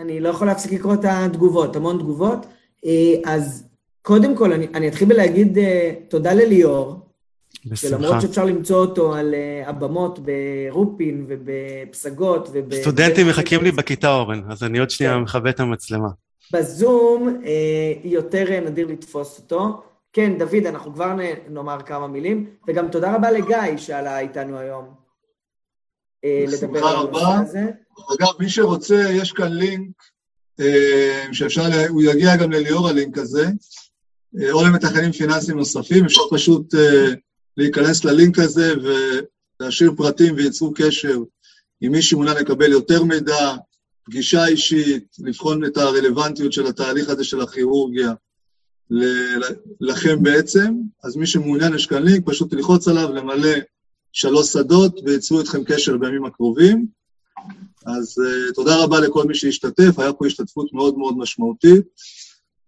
[0.00, 2.46] אני לא יכול להפסיק לקרוא את התגובות, המון תגובות.
[3.24, 3.64] אז
[4.02, 5.58] קודם כל, אני, אני אתחיל בלהגיד
[6.08, 7.05] תודה לליאור,
[7.66, 7.96] בשמחה.
[7.96, 12.74] שלמרות שאפשר למצוא אותו על uh, הבמות ברופין ובפסגות וב...
[12.74, 15.20] סטודנטים מחכים לי בכיתה, אורן, אז אני עוד שנייה כן.
[15.20, 16.08] מכבה את המצלמה.
[16.52, 17.46] בזום uh,
[18.04, 19.82] יותר אה, נדיר לתפוס אותו.
[20.12, 21.16] כן, דוד, אנחנו כבר
[21.48, 24.84] נאמר כמה מילים, וגם תודה רבה לגיא שעלה איתנו היום.
[26.52, 27.40] בשמחה רבה.
[28.14, 30.02] אגב, מי שרוצה, יש כאן לינק
[31.32, 33.46] שאפשר, הוא יגיע גם לליאור הלינק הזה.
[34.40, 37.14] אה, או למתכננים פיננסיים נוספים, אפשר פשוט אה,
[37.56, 38.74] להיכנס ללינק הזה
[39.60, 41.18] ולהשאיר פרטים וייצרו קשר
[41.80, 43.54] עם מי שמעוניין לקבל יותר מידע,
[44.04, 48.12] פגישה אישית, לבחון את הרלוונטיות של התהליך הזה של הכירורגיה
[49.80, 53.54] לכם בעצם, אז מי שמעוניין יש כאן לינק, פשוט ללחוץ עליו, למלא
[54.12, 56.86] שלוש שדות וייצרו איתכם קשר בימים הקרובים.
[57.86, 61.84] אז uh, תודה רבה לכל מי שהשתתף, היה פה השתתפות מאוד מאוד משמעותית.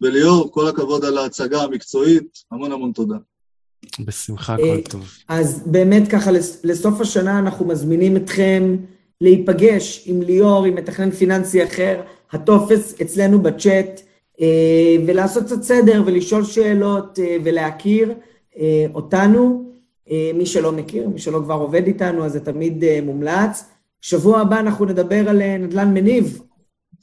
[0.01, 3.17] וליאור, כל הכבוד על ההצגה המקצועית, המון המון תודה.
[4.01, 5.09] בשמחה, כל טוב.
[5.29, 6.31] אז באמת ככה,
[6.65, 8.77] לסוף השנה אנחנו מזמינים אתכם
[9.21, 12.01] להיפגש עם ליאור, עם מתכנן פיננסי אחר,
[12.33, 14.01] הטופס אצלנו בצ'אט,
[14.41, 18.15] אה, ולעשות קצת סדר ולשאול שאלות אה, ולהכיר
[18.95, 19.69] אותנו.
[20.35, 23.65] מי שלא מכיר, מי שלא כבר עובד איתנו, אז זה תמיד מומלץ.
[24.01, 26.43] שבוע הבא אנחנו נדבר על נדל"ן מניב,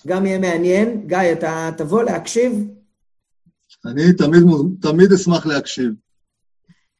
[0.08, 1.08] גם יהיה מעניין.
[1.08, 2.68] גיא, אתה תבוא להקשיב?
[3.86, 4.44] אני תמיד,
[4.82, 5.92] תמיד אשמח להקשיב.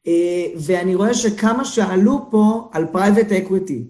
[0.06, 3.82] אה, ואני רואה שכמה שאלו פה על private equity,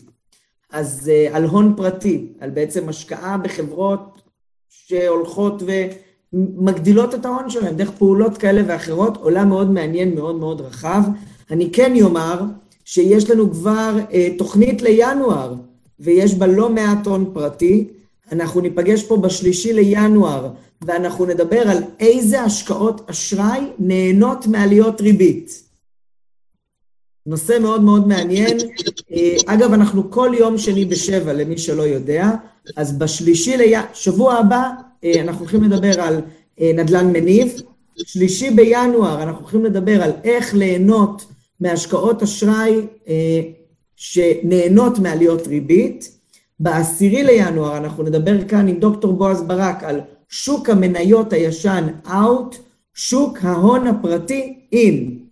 [0.73, 4.23] אז אה, על הון פרטי, על בעצם השקעה בחברות
[4.69, 5.63] שהולכות
[6.33, 11.03] ומגדילות את ההון שלהן דרך פעולות כאלה ואחרות, עולם מאוד מעניין, מאוד מאוד רחב.
[11.51, 12.41] אני כן אומר
[12.85, 15.55] שיש לנו כבר אה, תוכנית לינואר,
[16.01, 17.89] ויש בה לא מעט הון פרטי.
[18.33, 20.51] אנחנו ניפגש פה בשלישי לינואר
[20.83, 25.66] ואנחנו נדבר על איזה השקעות אשראי נהנות מעליות ריבית.
[27.27, 28.59] נושא מאוד מאוד מעניין.
[29.13, 32.31] אה, אגב, אנחנו כל יום שני בשבע, למי שלא יודע,
[32.77, 33.61] אז בשלישי ל...
[33.95, 34.71] שבוע הבא
[35.05, 36.21] אה, אנחנו הולכים לדבר על
[36.61, 37.63] אה, נדל"ן מניב.
[37.97, 41.25] שלישי בינואר אנחנו הולכים לדבר על איך ליהנות
[41.61, 42.81] מהשקעות אשראי
[43.97, 46.17] שנהנות מעליות ריבית.
[46.61, 52.57] בעשירי לינואר אנחנו נדבר כאן עם דוקטור בועז ברק על שוק המניות הישן out,
[52.95, 55.26] שוק ההון הפרטי in.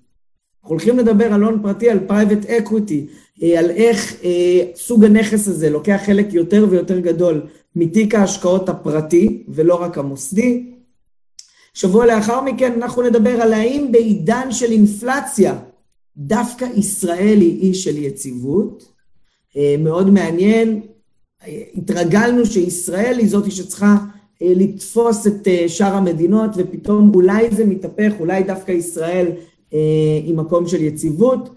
[0.65, 3.13] אנחנו הולכים לדבר על הון פרטי, על private equity,
[3.43, 7.43] אה, על איך אה, סוג הנכס הזה לוקח חלק יותר ויותר גדול
[7.77, 10.67] מתיק ההשקעות הפרטי ולא רק המוסדי.
[11.75, 15.59] שבוע לאחר מכן אנחנו נדבר על האם בעידן של אינפלציה
[16.17, 18.85] דווקא ישראל היא אי של יציבות.
[19.57, 20.81] אה, מאוד מעניין,
[21.75, 23.97] התרגלנו שישראל היא זאתי שצריכה
[24.41, 29.31] לתפוס את שאר המדינות, ופתאום אולי זה מתהפך, אולי דווקא ישראל
[29.75, 31.49] אה, היא מקום של יציבות.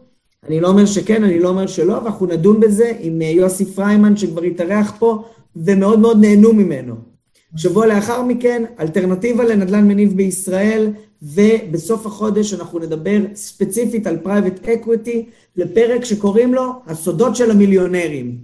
[0.48, 4.42] אני לא אומר שכן, אני לא אומר שלא, ואנחנו נדון בזה עם יוסי פריימן שכבר
[4.42, 5.24] התארח פה,
[5.56, 6.96] ומאוד מאוד נהנו ממנו.
[7.56, 10.92] שבוע לאחר מכן, אלטרנטיבה לנדל"ן מניב בישראל,
[11.22, 18.38] ובסוף החודש אנחנו נדבר ספציפית על private equity, לפרק שקוראים לו הסודות של המיליונרים.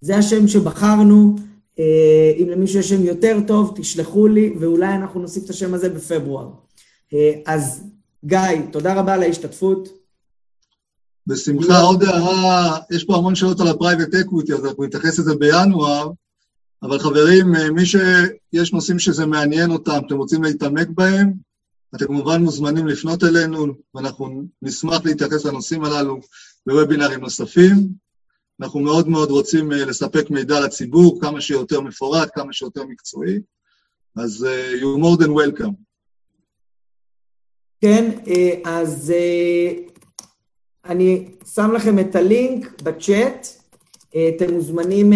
[0.00, 1.34] זה השם שבחרנו,
[1.78, 5.88] אה, אם למישהו יש שם יותר טוב, תשלחו לי, ואולי אנחנו נוסיף את השם הזה
[5.88, 6.48] בפברואר.
[7.14, 7.91] אה, אז
[8.24, 8.38] גיא,
[8.72, 9.88] תודה רבה על ההשתתפות.
[11.26, 15.34] בשמחה, עוד הערה, יש פה המון שאלות על ה private equity, אז אנחנו נתייחס לזה
[15.34, 16.10] בינואר,
[16.82, 21.32] אבל חברים, אה, מי שיש נושאים שזה מעניין אותם, אתם רוצים להתעמק בהם,
[21.96, 26.20] אתם כמובן מוזמנים לפנות אלינו, ואנחנו נשמח להתייחס לנושאים הללו
[26.66, 27.88] בוובינרים נוספים.
[28.60, 33.40] אנחנו מאוד מאוד רוצים אה, לספק מידע לציבור, כמה שיותר מפורט, כמה שיותר מקצועי,
[34.16, 35.91] אז uh, you're more than welcome.
[37.82, 39.12] כן, אה, אז
[40.84, 41.24] אני
[41.54, 43.46] שם לכם את הלינק בצ'אט,
[44.10, 45.12] אתם מוזמנים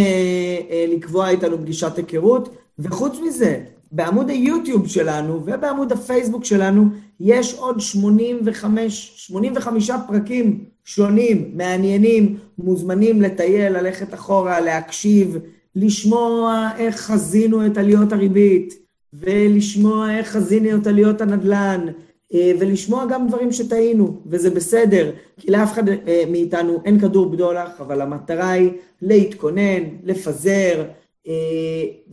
[0.88, 3.60] לקבוע איתנו פגישת היכרות, וחוץ מזה,
[3.92, 6.84] בעמוד היוטיוב שלנו ובעמוד הפייסבוק שלנו
[7.20, 15.38] יש עוד 85, 85 פרקים שונים, מעניינים, מוזמנים לטייל, ללכת אחורה, להקשיב,
[15.76, 18.74] לשמוע איך חזינו את עליות הריבית,
[19.12, 25.72] ולשמוע איך חזינו את עליות הנדל"ן, אה, ולשמוע גם דברים שטעינו, וזה בסדר, כי לאף
[25.72, 28.70] אחד אה, מאיתנו אין כדור בדולח, אבל המטרה היא
[29.02, 30.84] להתכונן, לפזר,
[31.28, 31.32] אה,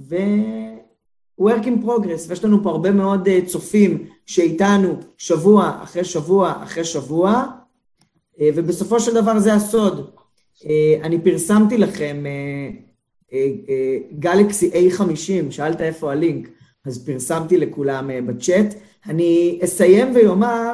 [0.09, 0.15] ו...
[1.41, 7.45] work in progress, ויש לנו פה הרבה מאוד צופים שאיתנו שבוע אחרי שבוע אחרי שבוע,
[8.41, 10.09] אה, ובסופו של דבר זה הסוד.
[10.65, 12.23] אה, אני פרסמתי לכם
[14.19, 16.49] גלקסי אה, A50, שאלת איפה הלינק,
[16.85, 18.73] אז פרסמתי לכולם בצ'אט.
[19.05, 20.73] אני אסיים ואומר,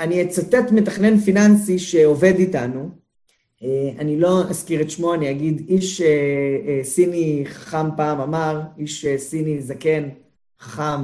[0.00, 2.90] אני אצטט מתכנן פיננסי שעובד איתנו,
[3.98, 6.02] אני לא אזכיר את שמו, אני אגיד, איש
[6.82, 10.08] סיני חכם פעם אמר, איש סיני זקן
[10.60, 11.00] חכם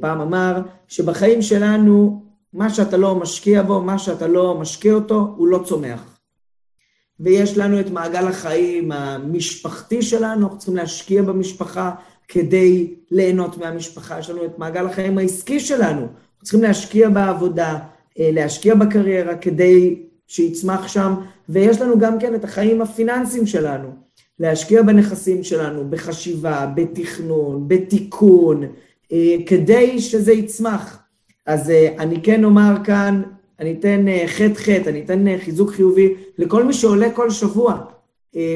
[0.00, 5.48] פעם אמר, שבחיים שלנו מה שאתה לא משקיע בו, מה שאתה לא משקיע אותו, הוא
[5.48, 6.13] לא צומח.
[7.24, 11.90] ויש לנו את מעגל החיים המשפחתי שלנו, אנחנו צריכים להשקיע במשפחה,
[12.28, 17.78] כדי ליהנות מהמשפחה, יש לנו את מעגל החיים העסקי שלנו, אנחנו צריכים להשקיע בעבודה,
[18.18, 21.14] אה, להשקיע בקריירה כדי שיצמח שם,
[21.48, 23.88] ויש לנו גם כן את החיים הפיננסיים שלנו,
[24.38, 28.62] להשקיע בנכסים שלנו, בחשיבה, בתכנון, בתיקון,
[29.12, 30.98] אה, כדי שזה יצמח.
[31.46, 33.22] אז אה, אני כן אומר כאן,
[33.60, 37.84] אני אתן חטא חטא, אני אתן חיזוק חיובי לכל מי שעולה כל שבוע.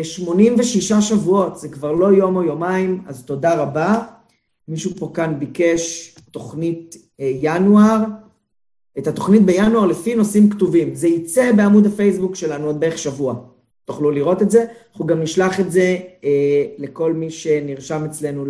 [0.03, 4.03] 86 שבועות, זה כבר לא יום או יומיים, אז תודה רבה.
[4.69, 8.05] מישהו פה כאן ביקש תוכנית ינואר,
[8.99, 10.95] את התוכנית בינואר לפי נושאים כתובים.
[10.95, 13.35] זה יצא בעמוד הפייסבוק שלנו עוד בערך שבוע.
[13.85, 14.65] תוכלו לראות את זה.
[14.91, 18.45] אנחנו גם נשלח את זה אה, לכל מי שנרשם אצלנו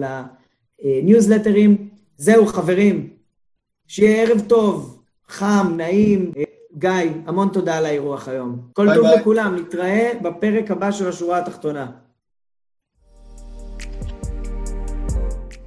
[0.84, 1.88] לניוזלטרים.
[2.16, 3.08] זהו, חברים.
[3.86, 4.97] שיהיה ערב טוב,
[5.28, 6.32] חם, נעים.
[6.36, 6.42] אה,
[6.78, 6.90] גיא,
[7.26, 8.58] המון תודה על האירוח היום.
[8.72, 9.20] כל טוב, bye bye.
[9.20, 11.86] לכולם, נתראה בפרק הבא של השורה התחתונה.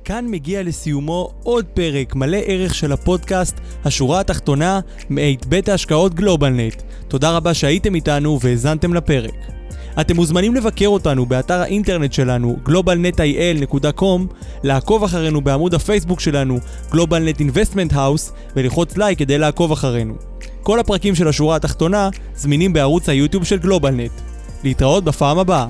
[0.03, 6.81] כאן מגיע לסיומו עוד פרק מלא ערך של הפודקאסט השורה התחתונה מאת בית ההשקעות גלובלנט.
[7.07, 9.60] תודה רבה שהייתם איתנו והאזנתם לפרק.
[9.99, 14.33] אתם מוזמנים לבקר אותנו באתר האינטרנט שלנו globalnetil.com,
[14.63, 16.59] לעקוב אחרינו בעמוד הפייסבוק שלנו
[16.91, 20.13] GlobalNet Investment House וללחוץ לייק כדי לעקוב אחרינו.
[20.63, 24.11] כל הפרקים של השורה התחתונה זמינים בערוץ היוטיוב של גלובלנט.
[24.63, 25.67] להתראות בפעם הבאה.